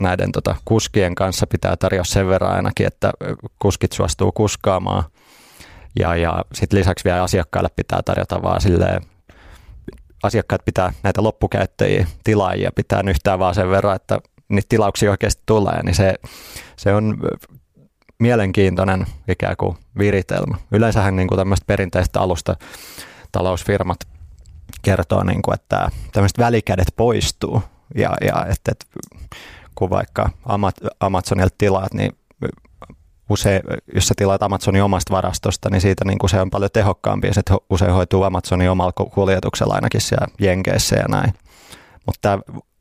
[0.00, 3.12] näiden tota, kuskien kanssa pitää tarjota sen verran ainakin, että
[3.58, 5.04] kuskit suostuu kuskaamaan.
[5.98, 9.02] Ja, ja sitten lisäksi vielä asiakkaille pitää tarjota vaan silleen,
[10.22, 15.82] asiakkaat pitää näitä loppukäyttäjiä, tilaajia pitää nyhtää vaan sen verran, että niitä tilauksia oikeasti tulee,
[15.82, 16.14] niin se,
[16.76, 17.18] se on
[18.18, 20.56] mielenkiintoinen ikään kuin viritelmä.
[20.72, 22.56] Yleensähän niin kuin tämmöistä perinteistä alusta
[23.32, 23.98] talousfirmat
[24.82, 27.62] kertoo, niin kuin, että tämmöiset välikädet poistuu
[27.94, 28.86] ja, ja että, että
[29.74, 30.30] kun vaikka
[31.00, 32.12] Amazonilta tilaat, niin
[33.30, 33.62] usein,
[33.94, 37.34] jos sä tilaat Amazonin omasta varastosta, niin siitä niin kuin se on paljon tehokkaampi ja
[37.34, 41.32] se usein hoituu Amazonin omalla kuljetuksella ainakin siellä Jenkeissä ja näin.
[42.06, 42.38] Mutta tämä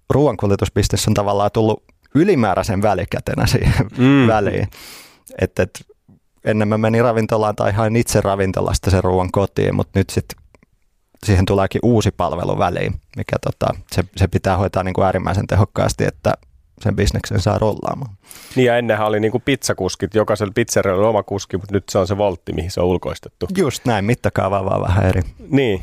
[0.09, 1.83] ruoankuljetusbisnes on tavallaan tullut
[2.15, 4.27] ylimääräisen välikätenä siihen mm.
[4.27, 4.67] väliin.
[5.41, 5.85] Että et,
[6.43, 10.43] ennen mä menin ravintolaan tai hain itse ravintolasta sen ruoan kotiin, mutta nyt sitten
[11.25, 16.05] siihen tuleekin uusi palvelu väliin, mikä tota, se, se pitää hoitaa niin kuin äärimmäisen tehokkaasti,
[16.05, 16.33] että
[16.81, 18.15] sen bisneksen saa rollaamaan.
[18.55, 21.97] Niin ja ennenhän oli niin kuin pizzakuskit, jokaisella pizzerialla oli oma kuski, mutta nyt se
[21.97, 23.47] on se voltti, mihin se on ulkoistettu.
[23.57, 25.21] Just näin, mittakaava vaan vähän eri.
[25.49, 25.81] Niin.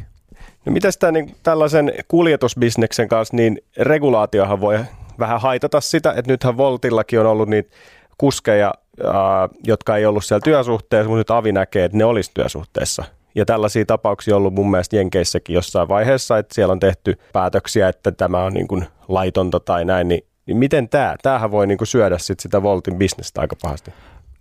[0.65, 4.79] No mitä sitä niin, tällaisen kuljetusbisneksen kanssa, niin regulaatiohan voi
[5.19, 7.77] vähän haitata sitä, että nythän Voltillakin on ollut niitä
[8.19, 13.05] kuskeja, ää, jotka ei ollut siellä työsuhteessa, mutta nyt Avi näkee, että ne olisi työsuhteessa.
[13.37, 17.89] Ja tällaisia tapauksia on ollut mun mielestä Jenkeissäkin jossain vaiheessa, että siellä on tehty päätöksiä,
[17.89, 21.17] että tämä on niin kuin laitonta tai näin, niin, niin miten tämä?
[21.23, 23.91] Tämähän voi niin kuin syödä sit sitä Voltin bisnestä aika pahasti.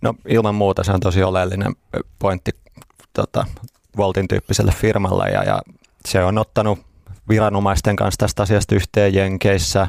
[0.02, 1.76] No ilman muuta se on tosi oleellinen
[2.18, 2.50] pointti
[3.12, 3.46] tota,
[3.96, 5.62] Voltin tyyppiselle firmalle ja, ja
[6.06, 6.78] se on ottanut
[7.28, 9.88] viranomaisten kanssa tästä asiasta yhteen Jenkeissä,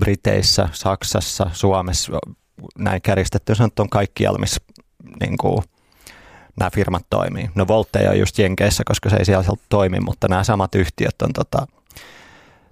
[0.00, 2.12] Briteissä, Saksassa, Suomessa,
[2.78, 4.60] näin kärjistetty on kaikkialla, missä
[5.20, 5.62] niin kuin,
[6.60, 7.50] nämä firmat toimii.
[7.54, 11.22] No Volt ei ole just Jenkeissä, koska se ei siellä toimi, mutta nämä samat yhtiöt
[11.22, 11.66] on tota,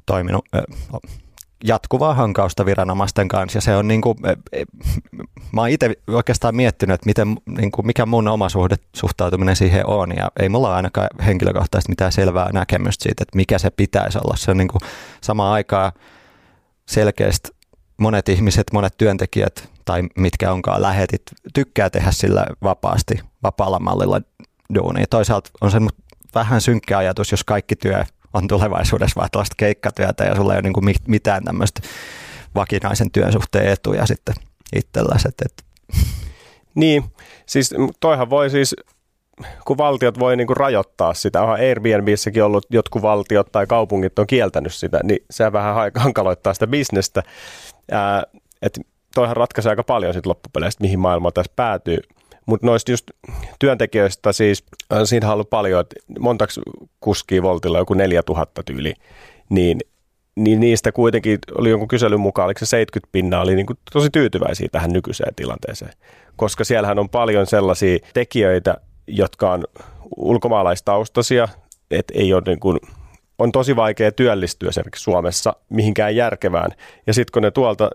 [0.06, 0.62] toiminut ö,
[1.64, 4.18] jatkuvaa hankausta viranomaisten kanssa ja se on niin kuin,
[5.52, 9.86] mä oon itse oikeastaan miettinyt, että miten, niin kuin, mikä mun oma suhde, suhtautuminen siihen
[9.86, 14.36] on ja ei mulla ainakaan henkilökohtaisesti mitään selvää näkemystä siitä, että mikä se pitäisi olla.
[14.36, 14.80] Se on niin kuin
[15.20, 15.92] samaan aikaan
[16.88, 17.48] selkeästi
[17.96, 21.22] monet ihmiset, monet työntekijät tai mitkä onkaan lähetit,
[21.54, 24.20] tykkää tehdä sillä vapaasti, vapaalla mallilla
[24.74, 25.06] duunia.
[25.10, 25.78] Toisaalta on se
[26.34, 30.62] vähän synkkä ajatus, jos kaikki työ on tulevaisuudessa vaan tuosta keikkatyötä ja sulla ei ole
[30.62, 31.80] niin kuin mitään tämmöistä
[32.54, 34.34] vakinaisen työsuhteen etuja sitten
[34.76, 35.28] itselläsi.
[35.28, 35.64] Et,
[36.74, 37.04] Niin,
[37.46, 38.76] siis toihan voi siis,
[39.64, 44.26] kun valtiot voi niin kuin rajoittaa sitä, onhan Airbnbissäkin ollut jotkut valtiot tai kaupungit on
[44.26, 47.22] kieltänyt sitä, niin se vähän hankaloittaa sitä bisnestä.
[48.62, 48.80] että
[49.14, 51.98] toihan ratkaisee aika paljon sitten loppupeleistä, mihin maailma tässä päätyy.
[52.46, 53.10] Mutta noista just
[53.58, 56.60] työntekijöistä siis, on siinä ollut paljon, että montaksi
[57.00, 58.94] kuskii Voltilla joku 4000 tyyli,
[59.50, 59.80] niin,
[60.36, 64.10] niin niistä kuitenkin oli jonkun kyselyn mukaan, oliko se 70 pinnaa, oli niin kuin tosi
[64.10, 65.92] tyytyväisiä tähän nykyiseen tilanteeseen.
[66.36, 69.64] Koska siellähän on paljon sellaisia tekijöitä, jotka on
[70.16, 71.48] ulkomaalaistaustaisia,
[71.90, 72.78] että ei ole niin kuin,
[73.38, 76.70] on tosi vaikea työllistyä esimerkiksi Suomessa mihinkään järkevään.
[77.06, 77.90] Ja sitten kun ne tuolta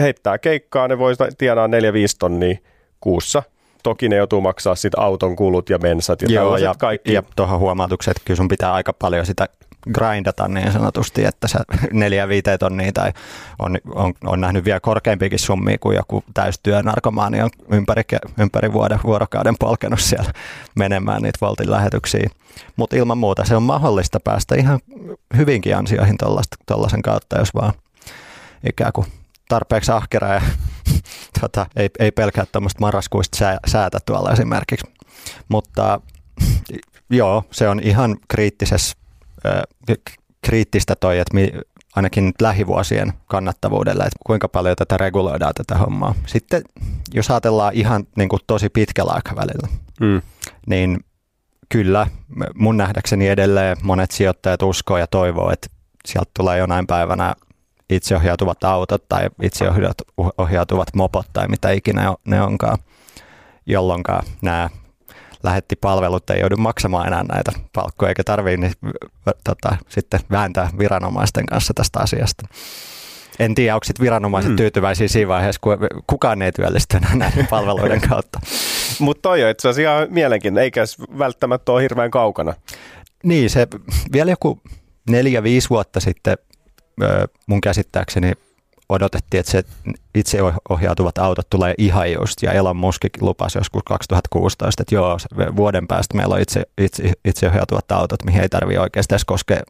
[0.00, 1.70] heittää keikkaa, ne voi tienaa 4-5
[2.18, 2.56] tonnia
[3.00, 3.42] kuussa.
[3.82, 7.12] Toki ne joutuu maksaa sitten auton kulut ja mensat ja Joo, ja, kaikki.
[7.12, 9.48] ja tuohon huomautukset, että kyllä sun pitää aika paljon sitä
[9.94, 11.58] grindata niin sanotusti, että sä
[11.92, 13.12] neljä viiteen tonnia tai
[13.58, 18.02] on, on, on nähnyt vielä korkeampikin summia kuin joku täystyö narkomaani on ympäri,
[18.38, 20.32] ympäri vuoden, vuorokauden polkenut siellä
[20.74, 22.30] menemään niitä Voltin lähetyksiä.
[22.76, 24.78] Mutta ilman muuta se on mahdollista päästä ihan
[25.36, 26.16] hyvinkin ansioihin
[26.66, 27.72] tuollaisen kautta, jos vaan
[28.68, 29.06] ikään kuin
[29.50, 30.42] tarpeeksi ahkera ja
[31.40, 34.86] tota, ei, ei pelkää tuommoista marraskuista sää, säätä tuolla esimerkiksi.
[35.48, 36.00] Mutta
[37.10, 38.96] joo, se on ihan kriittisessä
[40.42, 41.52] kriittistä toi, että mi,
[41.96, 46.14] ainakin nyt lähivuosien kannattavuudelle, että kuinka paljon tätä reguloidaan tätä hommaa.
[46.26, 46.62] Sitten
[47.14, 49.68] jos ajatellaan ihan niin kuin tosi pitkällä aikavälillä,
[50.00, 50.22] mm.
[50.66, 51.00] niin
[51.68, 52.06] kyllä
[52.54, 55.68] mun nähdäkseni edelleen monet sijoittajat uskoo ja toivoo, että
[56.06, 57.34] sieltä tulee jonain päivänä
[57.90, 62.78] itseohjautuvat autot tai itseohjautuvat mopot tai mitä ikinä ne onkaan,
[63.66, 64.02] jolloin
[64.42, 64.70] nämä
[65.42, 68.72] lähettipalvelut ei joudu maksamaan enää näitä palkkoja, eikä tarvitse niin,
[69.44, 72.46] tota, sitten vääntää viranomaisten kanssa tästä asiasta.
[73.38, 74.56] En tiedä, onko viranomaiset mm.
[74.56, 78.40] tyytyväisiä siinä vaiheessa, kun kukaan ei työllisty enää näiden palveluiden kautta.
[78.98, 80.84] Mutta toi on itse asiassa ihan mielenkiintoinen, eikä
[81.18, 82.54] välttämättä ole hirveän kaukana.
[83.22, 83.68] Niin, se
[84.12, 84.60] vielä joku
[85.10, 86.38] neljä-viisi vuotta sitten
[87.46, 88.32] mun käsittääkseni
[88.88, 89.64] odotettiin, että se
[90.14, 95.18] itseohjautuvat autot tulee ihan just, ja Elon Musk lupasi joskus 2016, että joo,
[95.56, 99.60] vuoden päästä meillä on itse, itse, itseohjautuvat autot, mihin ei tarvitse oikeasti edes koskea,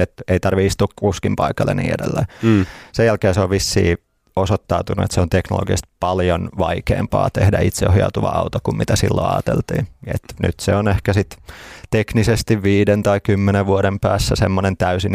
[0.00, 2.26] että ei tarvitse istua kuskin paikalle ja niin edelleen.
[2.42, 2.66] Mm.
[2.92, 3.98] Sen jälkeen se on vissiin
[4.36, 9.88] osoittautunut, että se on teknologisesti paljon vaikeampaa tehdä itseohjautuva auto kuin mitä silloin ajateltiin.
[10.06, 11.38] Et nyt se on ehkä sitten
[11.90, 15.14] teknisesti viiden tai kymmenen vuoden päässä semmoinen täysin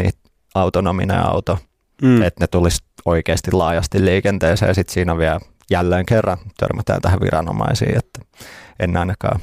[0.54, 1.58] autonominen auto,
[2.02, 2.22] mm.
[2.22, 7.98] että ne tulisi oikeasti laajasti liikenteeseen ja sitten siinä vielä jälleen kerran törmätään tähän viranomaisiin,
[7.98, 8.20] että
[8.80, 9.40] en ainakaan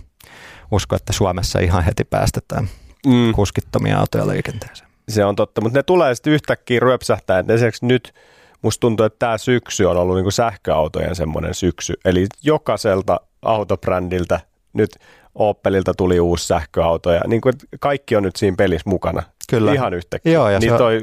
[0.72, 2.70] usko, että Suomessa ihan heti päästetään
[3.06, 3.32] mm.
[3.36, 4.90] kuskittomia autoja liikenteeseen.
[5.10, 8.14] Se on totta, mutta ne tulee sitten yhtäkkiä ryöpsähtää, että esimerkiksi nyt
[8.62, 14.40] musta tuntuu, että tämä syksy on ollut niinku sähköautojen semmoinen syksy, eli jokaiselta autobrändiltä
[14.74, 14.90] nyt
[15.38, 19.24] Opelilta tuli uusi sähköauto ja niin kuin, kaikki on nyt siinä pelissä mukana.
[19.48, 19.74] Kyllä.
[19.74, 20.34] Ihan yhtäkkiä.
[20.34, 20.78] Joo, ja niin on...
[20.78, 21.02] toi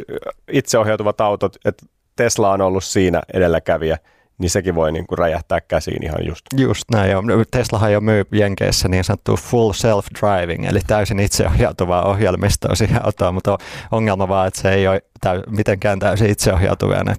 [0.52, 3.98] itseohjautuvat autot, että Tesla on ollut siinä edelläkävijä,
[4.38, 6.46] niin sekin voi niin kuin räjähtää käsiin ihan just.
[6.56, 7.22] Just näin, joo.
[7.50, 13.58] Teslahan jo myy Jenkeissä niin sanottu full self-driving, eli täysin itseohjautuvaa ohjelmistoa siihen autoon, mutta
[13.92, 17.14] ongelma vaan, että se ei ole täy- mitenkään täysin itseohjautuvia ne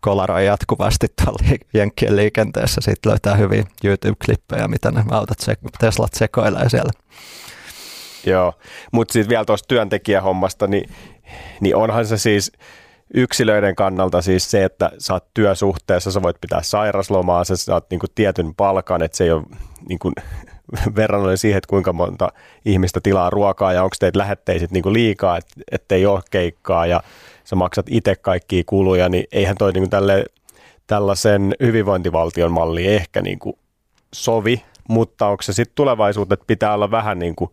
[0.00, 1.38] kolaroi jatkuvasti tuolla
[1.74, 2.80] Jenkkien liikenteessä.
[2.80, 6.92] Sitten löytää hyviä YouTube-klippejä, mitä ne autot, se- Teslat sekoilee siellä.
[8.26, 8.52] Joo,
[8.92, 10.90] mutta sitten vielä tuosta työntekijähommasta, niin,
[11.60, 12.52] niin onhan se siis
[13.14, 18.06] yksilöiden kannalta siis se, että sä oot työsuhteessa, sä voit pitää sairaslomaa, sä saat niinku
[18.14, 19.42] tietyn palkan, että se ei ole
[19.88, 20.12] niinku
[20.96, 22.28] verrannollinen siihen, että kuinka monta
[22.64, 25.38] ihmistä tilaa ruokaa ja onko teitä lähetteisit niinku liikaa,
[25.72, 27.02] että ei ole keikkaa ja
[27.44, 30.24] sä maksat itse kaikkia kuluja, niin eihän toi niinku tälle,
[30.86, 33.58] tällaisen hyvinvointivaltion malli ehkä niinku
[34.14, 37.50] sovi, mutta onko se sitten tulevaisuutta, että pitää olla vähän niin kuin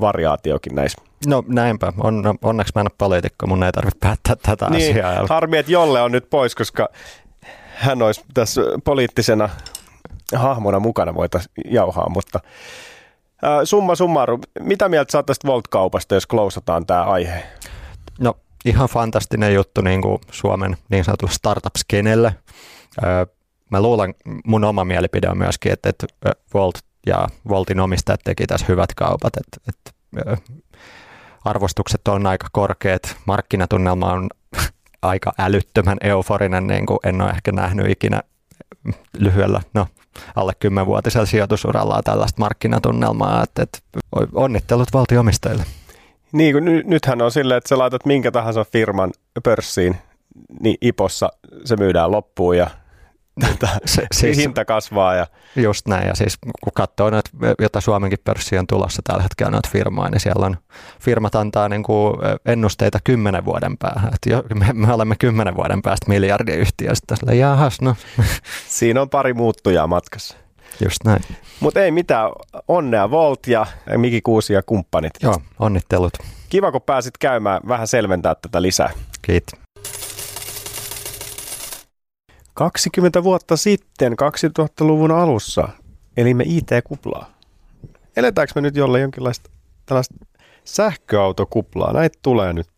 [0.00, 1.02] variaatiokin näissä.
[1.26, 1.92] No näinpä.
[1.98, 5.26] On, onneksi mä en ole poliitikko, mun ei tarvitse päättää tätä niin, asiaa.
[5.28, 6.88] Harmi, että Jolle on nyt pois, koska
[7.74, 9.48] hän olisi tässä poliittisena
[10.34, 12.40] hahmona mukana voitaisiin jauhaa, mutta
[13.64, 17.42] summa summarum, mitä mieltä saat tästä Volt-kaupasta, jos klousataan tämä aihe?
[18.18, 22.34] No ihan fantastinen juttu niin kuin Suomen niin sanotulle startup-skenelle.
[23.70, 26.06] Mä luulen, mun oma mielipide on myöskin, että, että
[26.54, 29.32] Volt ja Voltin omistajat teki tässä hyvät kaupat.
[29.36, 29.90] Että, että
[31.44, 34.28] arvostukset on aika korkeat, markkinatunnelma on
[35.02, 38.22] aika älyttömän euforinen, niin kuin en ole ehkä nähnyt ikinä
[39.18, 39.86] lyhyellä, no
[40.36, 43.78] alle kymmenvuotisella sijoitusuralla tällaista markkinatunnelmaa, että, että
[44.34, 45.64] onnittelut valtiomistajille.
[46.32, 49.96] Niin, kun ny, nythän on silleen, että sä laitat minkä tahansa firman pörssiin,
[50.60, 51.28] niin IPOssa
[51.64, 52.70] se myydään loppuun ja
[53.40, 55.14] Tätä, se, siis, hinta kasvaa.
[55.14, 55.26] Ja...
[55.56, 59.68] Just näin, ja siis kun katsoo noita, jota Suomenkin pörssiin on tulossa tällä hetkellä noita
[59.72, 60.56] firmaa, niin siellä on,
[61.00, 62.14] firmat antaa niin kuin
[62.46, 64.14] ennusteita kymmenen vuoden päähän.
[64.14, 67.16] Että jo, me, me, olemme kymmenen vuoden päästä miljardiyhtiöstä.
[67.16, 67.96] Sillä jahas, no.
[68.68, 70.36] Siinä on pari muuttujaa matkassa.
[70.84, 71.22] Just näin.
[71.60, 72.30] Mutta ei mitään,
[72.68, 75.12] onnea Volt ja Miki Kuusi ja kumppanit.
[75.22, 76.12] Joo, onnittelut.
[76.48, 78.90] Kiva, kun pääsit käymään vähän selventää tätä lisää.
[79.22, 79.65] Kiitos.
[82.56, 85.68] 20 vuotta sitten, 2000-luvun alussa,
[86.16, 87.30] elimme IT-kuplaa.
[88.16, 89.50] Eletäänkö me nyt jolle jonkinlaista
[89.86, 90.14] tällaista
[90.64, 91.92] sähköautokuplaa?
[91.92, 92.68] Näitä tulee nyt.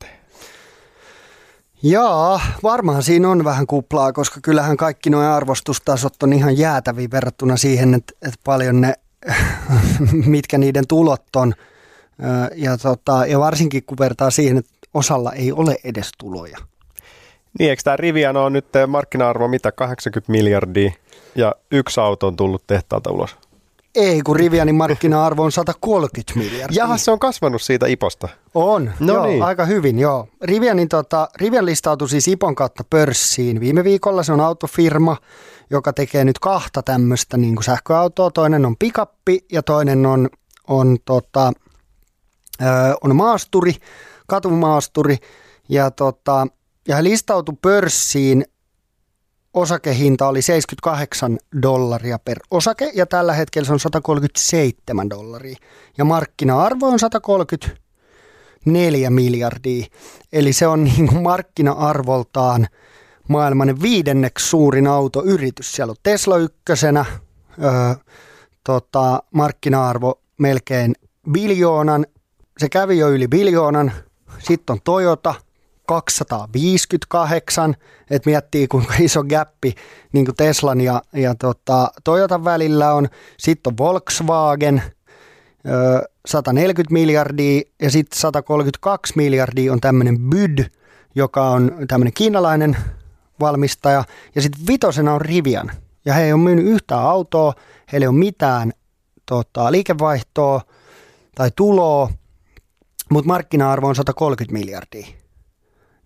[1.82, 7.56] Jaa, varmaan siinä on vähän kuplaa, koska kyllähän kaikki nuo arvostustasot on ihan jäätäviä verrattuna
[7.56, 8.94] siihen, että, että paljon ne,
[10.26, 11.54] mitkä niiden tulot on.
[12.54, 16.58] Ja, tota, ja varsinkin kun vertaa siihen, että osalla ei ole edes tuloja.
[17.58, 20.92] Niin, eikö tämä Rivian on nyt markkina-arvo mitä 80 miljardia
[21.34, 23.36] ja yksi auto on tullut tehtaalta ulos?
[23.94, 26.82] Ei, kun Rivianin markkina-arvo on 130 miljardia.
[26.82, 28.28] Jaha, se on kasvanut siitä IPOsta.
[28.54, 29.42] On, no joo, niin.
[29.42, 30.28] aika hyvin, joo.
[30.42, 34.22] Rivianin, tota, Rivian listautui siis IPOn kautta pörssiin viime viikolla.
[34.22, 35.16] Se on autofirma,
[35.70, 38.30] joka tekee nyt kahta tämmöistä niin sähköautoa.
[38.30, 40.28] Toinen on pikappi ja toinen on,
[40.68, 41.52] on, tota,
[42.62, 42.66] ö,
[43.04, 43.74] on maasturi,
[44.26, 45.16] katumaasturi.
[45.68, 46.46] Ja tota,
[46.88, 48.44] ja hän listautui pörssiin,
[49.54, 55.56] osakehinta oli 78 dollaria per osake ja tällä hetkellä se on 137 dollaria.
[55.98, 59.86] Ja markkina-arvo on 134 miljardia.
[60.32, 62.66] Eli se on niin kuin markkina-arvoltaan
[63.28, 65.72] maailman viidenneksi suurin autoyritys.
[65.72, 67.04] Siellä on Tesla ykkösenä,
[67.62, 67.94] öö,
[68.64, 70.94] tota, markkina-arvo melkein
[71.30, 72.06] biljoonan.
[72.58, 73.92] Se kävi jo yli biljoonan.
[74.38, 75.34] Sitten on Toyota–
[75.88, 77.74] 258,
[78.10, 79.74] että miettii kuinka iso gappi
[80.12, 83.08] niin kuin Teslan ja, ja tota, Toyotan välillä on.
[83.38, 84.82] Sitten on Volkswagen,
[86.26, 90.64] 140 miljardia ja sitten 132 miljardia on tämmöinen BYD,
[91.14, 92.76] joka on tämmöinen kiinalainen
[93.40, 94.04] valmistaja.
[94.34, 95.70] Ja sitten vitosena on Rivian.
[96.04, 97.54] Ja he ei ole myynyt yhtään autoa,
[97.92, 98.72] heillä ei ole mitään
[99.26, 100.60] tota, liikevaihtoa
[101.34, 102.10] tai tuloa,
[103.10, 105.17] mutta markkina-arvo on 130 miljardia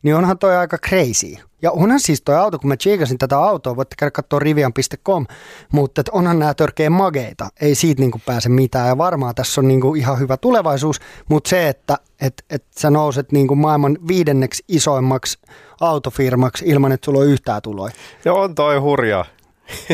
[0.02, 1.36] niin onhan toi aika crazy.
[1.62, 5.26] Ja onhan siis toi auto, kun mä chiikasin tätä autoa, voitte käydä katsoa rivian.com,
[5.72, 8.88] mutta onhan nämä törkeä mageita, ei siitä niinku pääse mitään.
[8.88, 13.32] Ja varmaan tässä on niinku ihan hyvä tulevaisuus, mutta se, että et, et sä nouset
[13.32, 15.38] niinku maailman viidenneksi isoimmaksi
[15.80, 17.94] autofirmaksi ilman, että sulla on yhtään tuloja.
[18.24, 19.24] Joo, on toi hurjaa.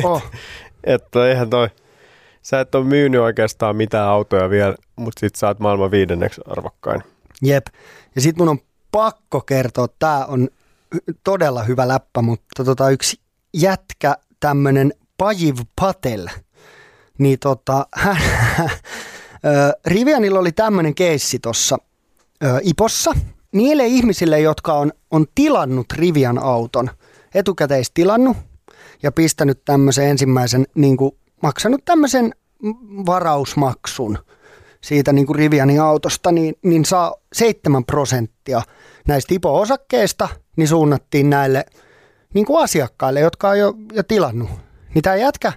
[0.05, 0.23] Oh.
[0.85, 1.69] että eihän toi,
[2.43, 7.03] sä et ole myynyt oikeastaan mitään autoja vielä, mutta sit sä oot maailman viidenneksi arvokkain.
[7.43, 7.67] Jep.
[8.15, 8.59] Ja sit mun on
[8.93, 10.49] pakko kertoa, tämä on
[11.25, 13.21] todella hyvä läppä, mutta tota, yksi
[13.55, 16.29] jätkä, tämmöinen Pajiv Patel,
[17.19, 18.17] niin tota, hän,
[19.87, 21.79] Rivianilla oli tämmöinen keissi tuossa
[22.63, 23.15] Ipossa.
[23.53, 26.91] Niille ihmisille, jotka on, on tilannut Rivian auton,
[27.35, 28.37] etukäteistilannut
[29.03, 32.35] ja pistänyt tämmöisen ensimmäisen, niin kuin, maksanut tämmöisen
[33.07, 34.19] varausmaksun–
[34.81, 38.63] siitä niin kuin Rivianin autosta, niin, niin saa 7 prosenttia
[39.09, 41.65] näistä IPO-osakkeista, niin suunnattiin näille
[42.35, 44.51] niin kuin asiakkaille, jotka on jo, jo tilannut.
[44.95, 45.53] Niin tämä jätkä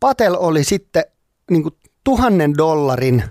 [0.00, 1.04] Patel oli sitten
[1.50, 1.74] niin kuin
[2.04, 3.24] tuhannen dollarin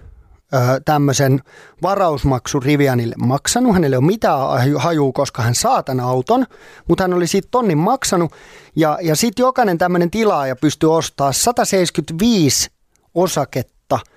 [0.54, 1.40] ö, tämmöisen
[1.82, 3.74] varausmaksu Rivianille maksanut.
[3.74, 4.40] Hänelle ei ole mitään
[4.76, 6.46] hajua, koska hän saa tämän auton,
[6.88, 8.32] mutta hän oli siitä tonnin maksanut.
[8.76, 12.70] Ja, ja sitten jokainen tämmöinen tilaaja pystyy ostamaan 175
[13.16, 14.00] osaketta–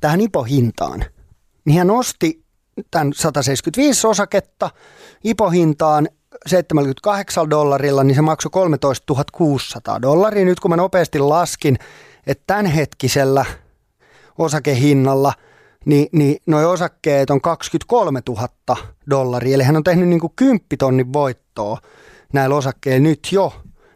[0.00, 1.04] tähän IPO-hintaan,
[1.64, 2.44] niin hän osti
[2.90, 4.70] tämän 175 osaketta
[5.24, 6.08] IPO-hintaan
[6.46, 10.44] 78 dollarilla, niin se maksoi 13 600 dollaria.
[10.44, 11.78] Nyt kun mä nopeasti laskin,
[12.26, 13.44] että tämänhetkisellä
[14.38, 15.32] osakehinnalla
[15.84, 18.48] niin, niin noi osakkeet on 23 000
[19.10, 19.54] dollaria.
[19.54, 21.78] Eli hän on tehnyt niin kuin 10 tonnin voittoa
[22.32, 23.52] näillä osakkeilla nyt jo.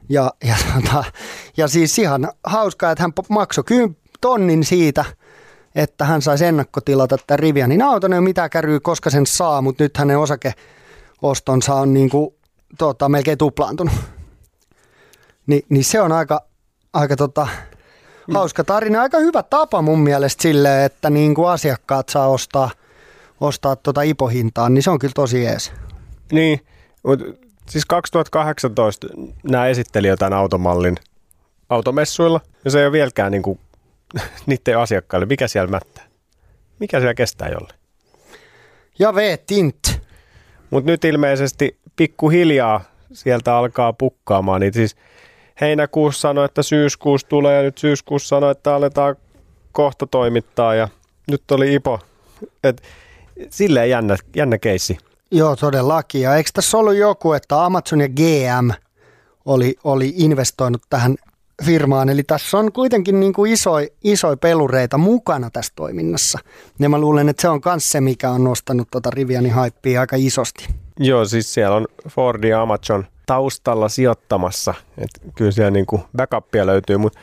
[0.09, 1.05] Ja, ja, tota,
[1.57, 5.05] ja siis ihan hauskaa, että hän maksoi 10 tonnin siitä–
[5.75, 9.85] että hän saisi ennakkotilata tämän Rivianin auton, ei ole mitään käryy, koska sen saa, mutta
[9.85, 12.35] nyt hänen osakeostonsa on niin kuin,
[12.79, 13.95] tota, melkein tuplaantunut.
[15.47, 16.41] Ni, niin se on aika,
[16.93, 17.49] aika tota,
[18.35, 22.71] hauska tarina, aika hyvä tapa mun mielestä sille, että niin kuin asiakkaat saa ostaa,
[23.41, 25.73] ostaa tota ipohintaan, niin se on kyllä tosi ees.
[26.33, 26.61] Niin,
[27.03, 27.25] mutta
[27.69, 29.07] siis 2018
[29.43, 30.97] nämä esitteli jo tämän automallin
[31.69, 33.59] automessuilla, ja se ei ole vieläkään niin kuin
[34.47, 36.05] niiden asiakkaille, mikä siellä mättää?
[36.79, 37.75] Mikä siellä kestää jolle?
[38.99, 39.13] Ja
[39.47, 40.01] tint.
[40.71, 42.81] Mutta nyt ilmeisesti pikkuhiljaa
[43.13, 44.61] sieltä alkaa pukkaamaan.
[44.61, 44.97] Niin siis
[45.61, 49.17] heinäkuussa sanoi, että syyskuussa tulee ja nyt syyskuussa sanoi, että aletaan
[49.73, 50.89] kohta toimittaa ja
[51.31, 51.99] nyt oli IPO.
[52.65, 52.83] Et,
[53.51, 54.99] silleen jännä, jännä keissi.
[55.31, 56.21] Joo, todellakin.
[56.21, 58.71] Ja eikö tässä ollut joku, että Amazon ja GM
[59.45, 61.17] oli, oli investoinut tähän
[61.63, 66.39] firmaan, eli tässä on kuitenkin niin kuin isoja iso pelureita mukana tässä toiminnassa.
[66.79, 70.17] Ja mä luulen, että se on myös se, mikä on nostanut tuota Riviani haippia aika
[70.19, 70.67] isosti.
[70.99, 74.75] Joo, siis siellä on Ford ja Amazon taustalla sijoittamassa.
[74.99, 77.19] Et kyllä siellä niin kuin backupia löytyy, mutta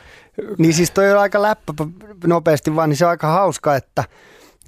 [0.58, 1.72] Niin siis toi on aika läppä
[2.26, 4.04] nopeasti vaan, niin se on aika hauska, että,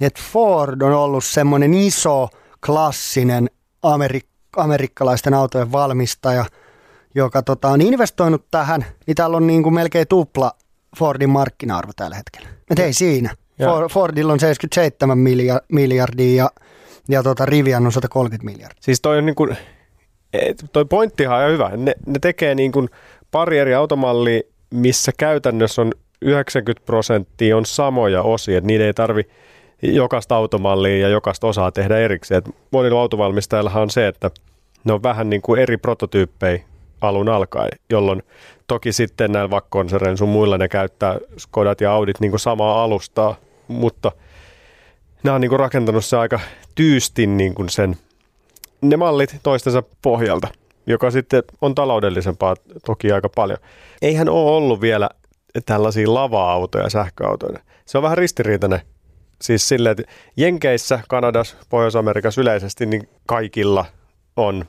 [0.01, 2.29] että Ford on ollut semmoinen iso,
[2.65, 3.49] klassinen
[3.85, 6.45] amerik- amerikkalaisten autojen valmistaja,
[7.15, 10.51] joka tota, on investoinut tähän, niin täällä on niin kuin melkein tupla
[10.99, 12.49] Fordin markkina-arvo tällä hetkellä.
[12.69, 13.35] Et ei siinä.
[13.65, 16.49] For, Fordilla on 77 milja- miljardia ja,
[17.09, 18.77] ja tota Rivian on 130 miljardia.
[18.81, 19.57] Siis toi on niin kuin,
[20.73, 21.71] toi pointtihan on hyvä.
[21.77, 22.89] Ne, ne tekee niin kuin
[23.31, 25.91] pari eri automallia, missä käytännössä on
[26.21, 29.23] 90 prosenttia on samoja osia, että niiden ei tarvi
[29.81, 32.37] jokaista automallia ja jokaista osaa tehdä erikseen.
[32.37, 34.31] Et monilla autovalmistajillahan on se, että
[34.83, 36.63] ne on vähän niin kuin eri prototyyppejä
[37.03, 38.23] alun alkaen, jolloin
[38.67, 43.35] toki sitten näillä vakkonsereilla sun muilla ne käyttää Skodat ja Audit niin samaa alustaa,
[43.67, 44.11] mutta
[45.23, 46.39] nämä on niin rakentanut se aika
[46.75, 47.97] tyystin niin sen
[48.81, 50.47] ne mallit toistensa pohjalta,
[50.87, 53.57] joka sitten on taloudellisempaa toki aika paljon.
[54.01, 55.09] Eihän ole ollut vielä
[55.65, 57.59] tällaisia lava-autoja sähköautoja.
[57.85, 58.81] Se on vähän ristiriitainen.
[59.41, 63.85] Siis silleen, että Jenkeissä, Kanadassa, Pohjois-Amerikassa yleisesti, niin kaikilla
[64.35, 64.65] on,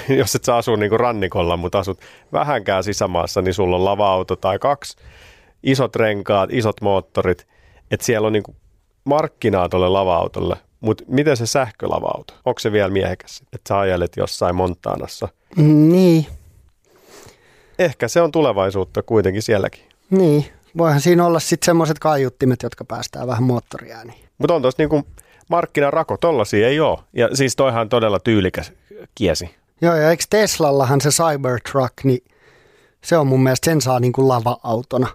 [0.18, 2.00] jos et sä asu niin kuin rannikolla, mutta asut
[2.32, 4.96] vähänkään sisämaassa, niin sulla on lava-auto tai kaksi,
[5.62, 7.46] isot renkaat, isot moottorit,
[7.90, 8.56] että siellä on niin kuin
[9.04, 12.34] markkinaa tuolle lava-autolle, mutta miten se sähkölava-auto?
[12.44, 15.28] Onko se vielä miehekäs, että sä ajelet jossain Montaanassa?
[15.56, 16.26] Niin,
[17.78, 19.82] Ehkä se on tulevaisuutta kuitenkin sielläkin.
[20.10, 20.44] niin.
[20.78, 24.24] Voihan siinä olla sitten semmoiset kaiuttimet, jotka päästää vähän moottoriääniin.
[24.38, 25.02] Mutta on tuossa niinku
[25.48, 26.98] markkinarako, tollasia ei ole.
[27.12, 28.72] Ja siis toihan on todella tyylikäs
[29.14, 29.50] kiesi.
[29.82, 32.24] Joo, ja eikö Teslallahan se Cybertruck, niin
[33.04, 35.06] se on mun mielestä, sen saa niin kuin lava-autona.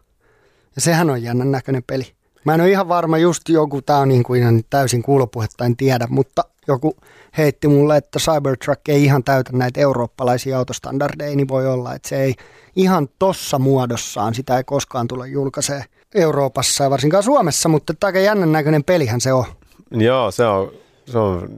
[0.75, 2.03] Ja sehän on jännän näköinen peli.
[2.43, 5.77] Mä en ole ihan varma, just joku, tää on niin kuin ihan täysin kuulopuhetta, en
[5.77, 6.97] tiedä, mutta joku
[7.37, 12.21] heitti mulle, että Cybertruck ei ihan täytä näitä eurooppalaisia autostandardeja, niin voi olla, että se
[12.21, 12.35] ei
[12.75, 15.83] ihan tossa muodossaan, sitä ei koskaan tule julkaisee
[16.15, 19.45] Euroopassa ja varsinkaan Suomessa, mutta aika jännän näköinen pelihän se on.
[19.91, 20.71] Joo, se on,
[21.05, 21.49] se on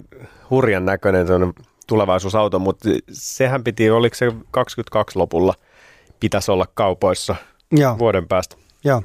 [0.50, 1.54] hurjan näköinen sellainen
[1.90, 5.54] tulevaisuusauto, mutta sehän piti, oliko se 22 lopulla,
[6.20, 7.36] pitäisi olla kaupoissa
[7.72, 8.56] Joo, vuoden päästä.
[8.84, 9.04] joo.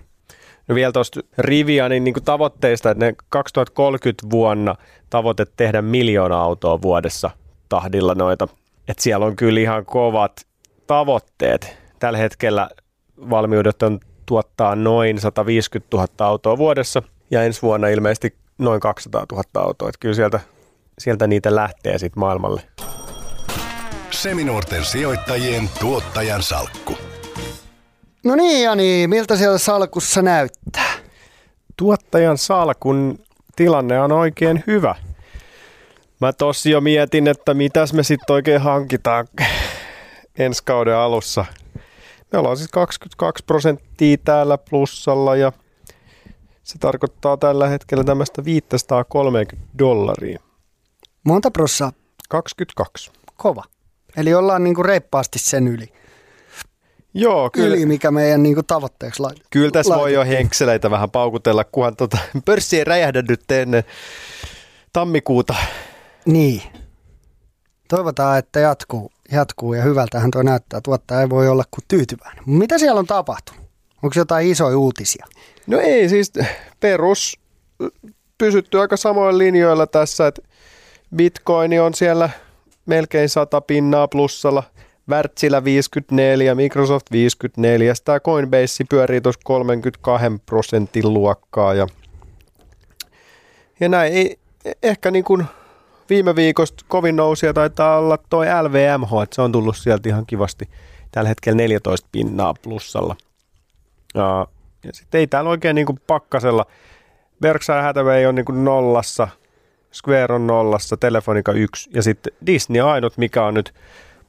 [0.68, 4.74] No vielä tuosta Rivianin niin tavoitteista, että ne 2030 vuonna
[5.10, 7.30] tavoite tehdä miljoona autoa vuodessa
[7.68, 8.48] tahdilla noita.
[8.88, 10.46] Että siellä on kyllä ihan kovat
[10.86, 11.76] tavoitteet.
[11.98, 12.68] Tällä hetkellä
[13.30, 19.44] valmiudet on tuottaa noin 150 000 autoa vuodessa ja ensi vuonna ilmeisesti noin 200 000
[19.54, 19.88] autoa.
[19.88, 20.40] Että kyllä sieltä,
[20.98, 22.62] sieltä niitä lähtee sitten maailmalle.
[24.10, 26.98] Seminuorten sijoittajien tuottajan salkku.
[28.24, 31.04] No niin, Jani, miltä siellä salkussa näyttää?
[31.76, 33.18] tuottajan salkun
[33.56, 34.94] tilanne on oikein hyvä.
[36.20, 39.28] Mä tossa jo mietin, että mitäs me sitten oikein hankitaan
[40.38, 41.44] ensi kauden alussa.
[42.32, 45.52] Me ollaan siis 22 prosenttia täällä plussalla ja
[46.62, 50.40] se tarkoittaa tällä hetkellä tämmöistä 530 dollaria.
[51.24, 51.92] Monta prossaa
[52.28, 53.10] 22.
[53.36, 53.64] kova.
[54.16, 55.92] Eli ollaan niinku reippaasti sen yli.
[57.14, 59.48] Joo, kyllä, Yli, mikä meidän niinku tavoitteeksi laitettiin.
[59.50, 60.38] kyllä tässä voi jo laitettiin.
[60.38, 63.84] henkseleitä vähän paukutella, kunhan tota, pörssi ei räjähdä nyt ennen
[64.92, 65.54] tammikuuta.
[66.26, 66.62] Niin.
[67.88, 70.80] Toivotaan, että jatkuu, jatkuu ja hyvältähän tuo näyttää.
[70.80, 72.44] Tuottaja ei voi olla kuin tyytyväinen.
[72.46, 73.64] Mitä siellä on tapahtunut?
[74.02, 75.26] Onko jotain isoja uutisia?
[75.66, 76.32] No ei siis
[76.80, 77.40] perus
[78.38, 80.42] pysytty aika samoilla linjoilla tässä, että
[81.16, 82.30] Bitcoin on siellä
[82.86, 84.62] melkein 100 pinnaa plussalla,
[85.10, 91.86] Wärtsilä 54, Microsoft 54, tämä Coinbase pyörii tuossa 32 prosentin luokkaa ja,
[93.80, 94.38] ja näin, ei,
[94.82, 95.44] ehkä niin kuin
[96.10, 100.68] viime viikosta kovin nousia taitaa olla toi LVMH, että se on tullut sieltä ihan kivasti
[101.10, 103.16] tällä hetkellä 14 pinnaa plussalla.
[104.14, 104.46] Ja,
[104.84, 106.66] ja sitten ei täällä oikein niin kuin pakkasella.
[107.40, 109.28] Berkshire Hathaway on niin kuin nollassa,
[109.94, 113.74] Square on nollassa, Telefonica 1 ja sitten Disney on ainut, mikä on nyt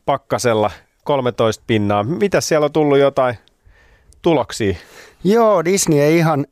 [0.06, 0.72] pakkasella
[1.04, 2.04] 13 pinnaa.
[2.04, 3.38] Mitä siellä on tullut jotain
[4.22, 4.76] tuloksia?
[5.24, 6.46] Joo, Disney ei ihan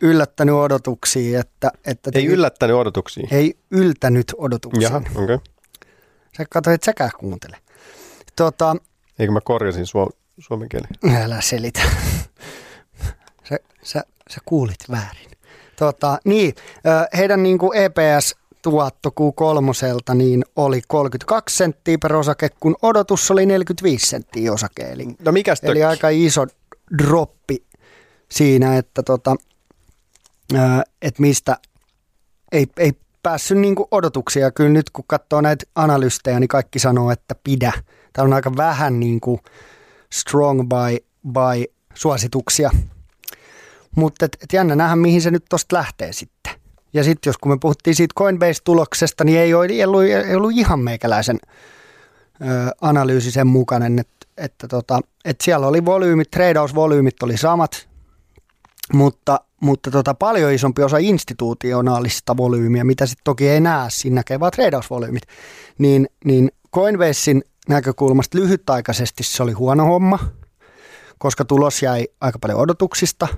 [0.00, 3.28] yllättänyt odotuksia, että, että Ei yllättänyt odotuksia.
[3.30, 4.82] ei yltänyt odotuksiin.
[4.82, 5.24] Jaha, okei.
[5.24, 5.38] Okay.
[6.36, 7.56] Sä katsoit, että säkään kuuntele.
[8.36, 8.76] Tota,
[9.18, 10.86] Eikö mä korjasin sua suomen kieli?
[11.22, 11.80] Älä selitä.
[13.48, 15.30] Sä, sä, sä kuulit väärin.
[15.76, 16.54] Tota, niin,
[17.16, 17.78] heidän niin kuin
[18.60, 24.82] EPS-tuotto Q3 niin oli 32 senttiä per osake, kun odotus oli 45 senttiä osake.
[24.82, 25.70] Eli, No mikäs tökki?
[25.70, 26.46] eli aika iso
[26.98, 27.64] droppi
[28.30, 29.36] siinä, että tota,
[30.54, 30.56] ö,
[31.02, 31.56] et mistä
[32.52, 32.92] ei, ei
[33.22, 34.50] päässyt niin kuin odotuksia.
[34.50, 37.72] Kyllä nyt kun katsoo näitä analystejä, niin kaikki sanoo, että pidä.
[38.12, 39.40] Täällä on aika vähän niin kuin
[40.12, 42.70] strong by, by suosituksia.
[43.96, 46.59] Mutta et, et jännä nähdä, mihin se nyt tosta lähtee sitten.
[46.92, 50.52] Ja sitten jos kun me puhuttiin siitä Coinbase-tuloksesta, niin ei, ole, ei, ollut, ei ollut
[50.54, 51.38] ihan meikäläisen
[52.42, 52.46] ö,
[52.80, 57.88] analyysi sen mukainen, että, että tota, et siellä oli volyymit, treidausvolyymit oli samat,
[58.92, 64.40] mutta, mutta tota, paljon isompi osa institutionaalista volyymiä, mitä sitten toki ei näe, siinä näkee
[64.40, 65.22] vaan treidausvolyymit,
[65.78, 70.18] niin, niin Coinbasein näkökulmasta lyhytaikaisesti se oli huono homma,
[71.18, 73.28] koska tulos jäi aika paljon odotuksista.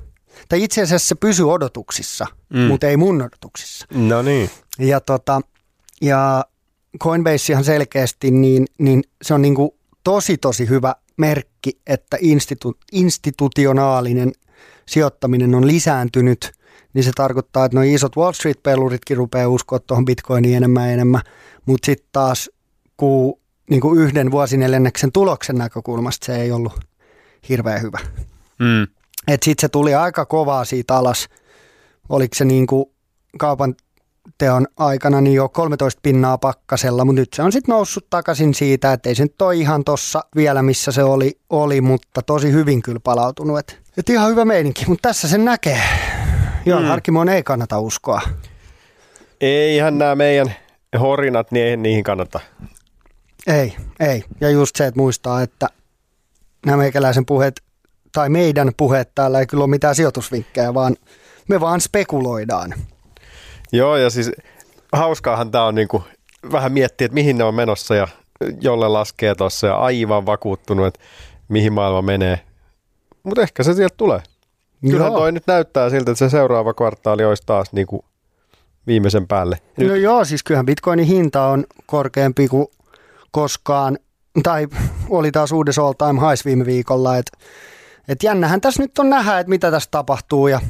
[0.48, 2.60] Tai itse asiassa se pysyi odotuksissa, mm.
[2.60, 3.86] mutta ei mun odotuksissa.
[3.94, 4.50] No niin.
[4.78, 5.40] Ja, tota,
[6.00, 6.44] ja
[6.98, 9.70] Coinbase ihan selkeästi, niin, niin se on niin kuin
[10.04, 14.32] tosi tosi hyvä merkki, että institu, institutionaalinen
[14.86, 16.52] sijoittaminen on lisääntynyt,
[16.94, 21.20] niin se tarkoittaa, että nuo isot Wall Street-peluritkin rupeaa uskoa tuohon bitcoiniin enemmän ja enemmän,
[21.66, 22.50] mutta sitten taas
[22.96, 26.80] kun niin kuin yhden vuosineljänneksen tuloksen näkökulmasta se ei ollut
[27.48, 27.98] hirveän hyvä.
[28.58, 28.86] Mm.
[29.28, 31.28] Että sitten se tuli aika kovaa siitä alas.
[32.08, 32.84] Oliko se niin kuin
[33.38, 33.74] kaupan
[34.38, 38.92] teon aikana niin jo 13 pinnaa pakkasella, mutta nyt se on sitten noussut takaisin siitä,
[38.92, 42.82] että ei se nyt ole ihan tossa vielä, missä se oli, oli mutta tosi hyvin
[42.82, 43.58] kyllä palautunut.
[43.58, 45.80] Et, et ihan hyvä meininki, mutta tässä sen näkee.
[46.66, 46.86] Joo, mm.
[46.86, 48.20] Harkimoon ei kannata uskoa.
[49.40, 50.54] Eihän nämä meidän
[51.00, 52.40] horinat, niin eihän niihin kannata.
[53.46, 54.24] Ei, ei.
[54.40, 55.66] Ja just se, että muistaa, että
[56.66, 57.62] nämä meikäläisen puheet,
[58.12, 60.96] tai meidän puheet täällä ei kyllä ole mitään sijoitusvinkkejä, vaan
[61.48, 62.74] me vaan spekuloidaan.
[63.72, 64.32] Joo, ja siis
[64.92, 66.04] hauskaahan tämä on niinku
[66.52, 68.08] vähän miettiä, että mihin ne on menossa ja
[68.60, 71.00] jolle laskee tuossa ja aivan vakuuttunut, että
[71.48, 72.40] mihin maailma menee.
[73.22, 74.20] Mutta ehkä se sieltä tulee.
[74.90, 78.04] Kyllä toi nyt näyttää siltä, että se seuraava kvartaali olisi taas niinku
[78.86, 79.58] viimeisen päälle.
[79.76, 82.66] Nyt, No joo, siis kyllähän bitcoinin hinta on korkeampi kuin
[83.30, 83.98] koskaan,
[84.42, 84.68] tai
[85.08, 87.38] oli taas uudessa all time highs viime viikolla, että
[88.08, 90.60] et jännähän tässä nyt on nähdä, että mitä tässä tapahtuu ja,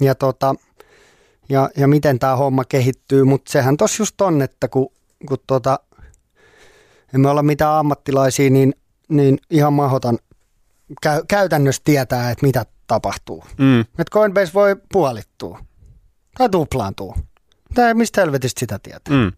[0.00, 0.54] ja, tota,
[1.48, 4.92] ja, ja miten tämä homma kehittyy, mutta sehän tossa just on, että kun,
[5.28, 5.78] kun tota,
[7.14, 8.74] emme olla mitään ammattilaisia, niin,
[9.08, 10.18] niin ihan mahdoton
[11.02, 13.44] käy, käytännössä tietää, että mitä tapahtuu.
[13.58, 15.64] mm, Että Coinbase voi puolittua
[16.38, 17.16] tai tuplaantua.
[17.74, 19.14] Tai mistä helvetistä sitä tietää?
[19.16, 19.32] mm.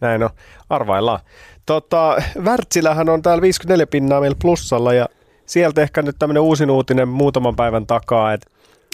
[0.00, 0.30] Näin on,
[0.70, 1.20] arvaillaan.
[1.66, 5.08] Tota, Wärtsilähän on täällä 54 pinnaa meillä plussalla ja
[5.52, 8.50] sieltä ehkä nyt tämmöinen uusin uutinen muutaman päivän takaa, että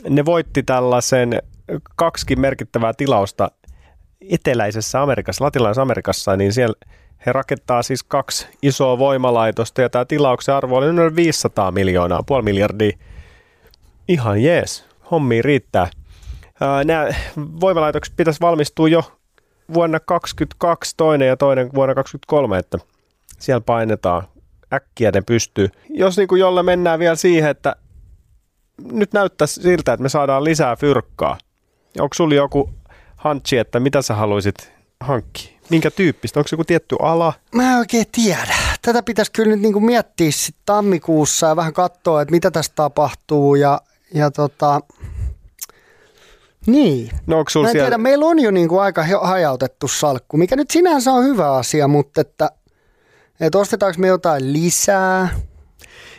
[0.08, 1.42] ne voitti tällaisen
[1.96, 3.50] kaksikin merkittävää tilausta
[4.30, 6.74] eteläisessä Amerikassa, latinalaisessa Amerikassa, niin siellä
[7.26, 12.42] he rakettaa siis kaksi isoa voimalaitosta ja tämä tilauksen arvo oli noin 500 miljoonaa, puoli
[12.42, 12.98] miljardia.
[14.08, 15.88] Ihan jees, hommi riittää.
[16.60, 19.02] Ää, Nämä voimalaitokset pitäisi valmistua jo
[19.74, 22.78] vuonna 2022 toinen ja toinen vuonna 2023, että
[23.38, 24.22] siellä painetaan
[24.72, 25.68] äkkiä ne pystyy.
[25.90, 27.76] Jos niin kuin jolle mennään vielä siihen, että
[28.92, 31.38] nyt näyttää siltä, että me saadaan lisää fyrkkaa.
[32.00, 32.70] Onko sulla joku
[33.16, 35.58] hantsi, että mitä sä haluaisit hankkia?
[35.70, 36.40] Minkä tyyppistä?
[36.40, 37.32] Onko se joku tietty ala?
[37.54, 38.54] Mä en oikein tiedä.
[38.82, 43.54] Tätä pitäisi kyllä nyt niinku miettiä sit tammikuussa ja vähän katsoa, että mitä tässä tapahtuu.
[43.54, 43.80] Ja,
[44.14, 44.80] ja tota,
[46.66, 47.10] niin.
[47.26, 47.86] No onko Mä en siellä...
[47.86, 52.20] tiedä, meillä on jo niinku aika hajautettu salkku, mikä nyt sinänsä on hyvä asia, mutta
[52.20, 52.50] että,
[53.40, 55.28] että ostetaanko me jotain lisää?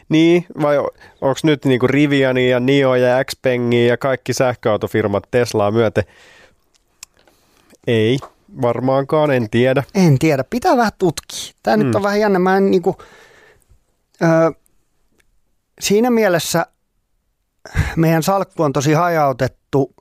[0.10, 0.78] Niin, vai
[1.22, 6.04] onko nyt niinku Riviani ja Nio ja Xpengi ja kaikki sähköautofirmat Teslaa myöten?
[7.88, 8.18] Ei,
[8.62, 9.84] varmaankaan, en tiedä.
[9.96, 11.54] En tiedä, pitää vähän tutkia.
[11.64, 11.86] Tämä mm.
[11.86, 12.40] nyt on vähän jännä.
[12.40, 12.98] Mä en niinku,
[14.22, 14.52] ö,
[15.80, 16.66] siinä mielessä
[17.96, 19.94] meidän salkku on tosi hajautettu,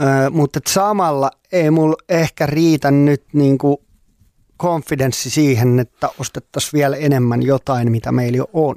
[0.00, 3.83] ö, mutta samalla ei mulla ehkä riitä nyt niinku
[4.64, 8.76] konfidenssi siihen, että ostettaisiin vielä enemmän jotain, mitä meillä jo on.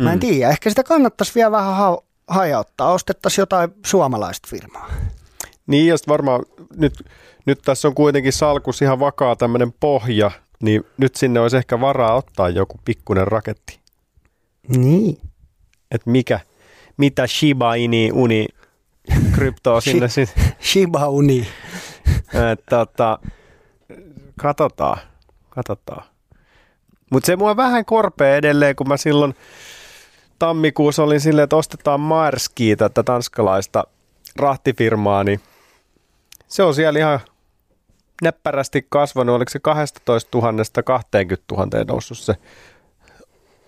[0.00, 0.20] Mä en Mm.
[0.20, 2.92] tiedä, ehkä sitä kannattaisi vielä vähän ha- hajauttaa.
[2.92, 4.90] Ostettaisiin jotain suomalaista firmaa.
[5.66, 6.42] Niin, ja varmaan
[6.76, 7.04] nyt,
[7.46, 10.30] nyt tässä on kuitenkin salkus ihan vakaa tämmöinen pohja,
[10.62, 13.78] niin nyt sinne olisi ehkä varaa ottaa joku pikkunen raketti.
[14.68, 15.18] Niin.
[15.90, 16.40] Että mikä,
[16.96, 18.46] mitä Shiba Inu Uni
[19.32, 20.44] kryptoa sinne sitten.
[20.60, 21.46] Shiba Uni.
[22.52, 23.18] Että tota,
[24.36, 24.98] katsotaan,
[25.50, 26.04] katsotaan.
[27.10, 29.34] Mutta se mua vähän korpee edelleen, kun mä silloin
[30.38, 33.84] tammikuussa olin silleen, että ostetaan Maerskiä, tätä tanskalaista
[34.36, 35.40] rahtifirmaa, niin
[36.48, 37.20] se on siellä ihan
[38.22, 39.36] näppärästi kasvanut.
[39.36, 40.52] Oliko se 12 000
[40.84, 42.34] 20 000 noussut se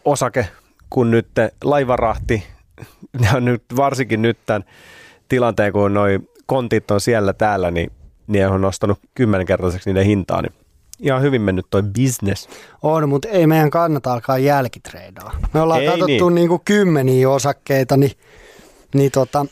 [0.04, 0.48] osake,
[0.90, 1.28] kun nyt
[1.64, 2.46] laivarahti,
[3.32, 4.64] ja nyt, varsinkin nyt tämän
[5.28, 7.92] tilanteen, kun noin kontit on siellä täällä, niin,
[8.26, 10.52] niin on nostanut kymmenkertaiseksi niiden hintaa, niin
[11.00, 12.48] ihan hyvin mennyt toi business.
[12.82, 15.32] On, mutta ei meidän kannata alkaa jälkitreidaa.
[15.54, 16.34] Me ollaan Ei katsottu niin.
[16.34, 16.48] niin.
[16.48, 18.12] kuin kymmeniä osakkeita, niin,
[18.94, 19.46] niin tota,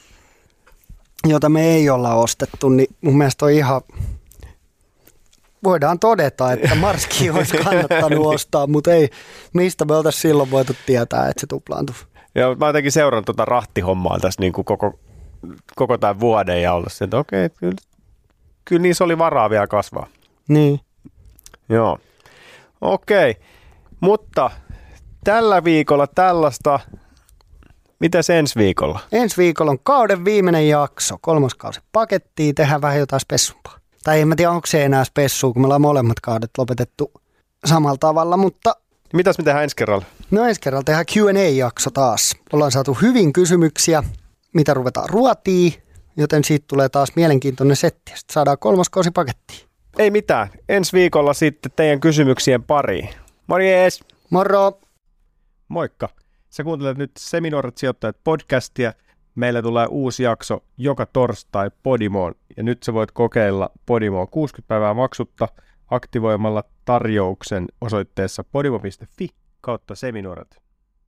[1.26, 3.80] jota me ei olla ostettu, niin mun mielestä on ihan,
[5.64, 9.08] voidaan todeta, että Marski olisi kannattanut ostaa, mutta ei,
[9.52, 11.96] mistä me oltaisiin silloin voitu tietää, että se tuplaantuu.
[12.34, 14.98] Ja mä jotenkin seurannut tuota rahtihommaa tässä niin kuin koko,
[15.76, 17.74] koko tämän vuoden ja olla se, että okei, kyllä,
[18.64, 20.06] kyllä niissä oli varaa vielä kasvaa.
[20.48, 20.80] Niin.
[21.68, 21.98] Joo.
[22.80, 23.36] Okei,
[24.00, 24.50] mutta
[25.24, 26.80] tällä viikolla tällaista,
[28.00, 29.00] mitäs ensi viikolla?
[29.12, 33.78] Ensi viikolla on kauden viimeinen jakso, kolmas kausi pakettiin, tehdään vähän jotain spessumpaa.
[34.04, 37.12] Tai en mä tiedä, onko se enää spessua, kun me ollaan molemmat kaudet lopetettu
[37.64, 38.76] samalla tavalla, mutta
[39.12, 40.04] Mitäs me tehdään ensi kerralla?
[40.30, 42.36] no ensi kerralla tehdään Q&A-jakso taas.
[42.52, 44.02] Ollaan saatu hyvin kysymyksiä,
[44.54, 45.72] mitä ruvetaan ruotiin,
[46.16, 48.12] joten siitä tulee taas mielenkiintoinen setti.
[48.14, 49.60] Sitten saadaan kolmas kausi pakettiin.
[49.98, 53.08] Ei mitään, ensi viikolla sitten teidän kysymyksien pariin.
[53.46, 54.04] Morjes!
[54.30, 54.80] Moro!
[55.68, 56.08] Moikka!
[56.50, 58.92] Sä kuuntelet nyt Seminoorat sijoittajat podcastia.
[59.34, 64.94] Meillä tulee uusi jakso joka torstai Podimoon ja nyt sä voit kokeilla Podimoa 60 päivää
[64.94, 65.48] maksutta
[65.90, 69.28] aktivoimalla tarjouksen osoitteessa podimo.fi
[69.60, 70.63] kautta seminoorat.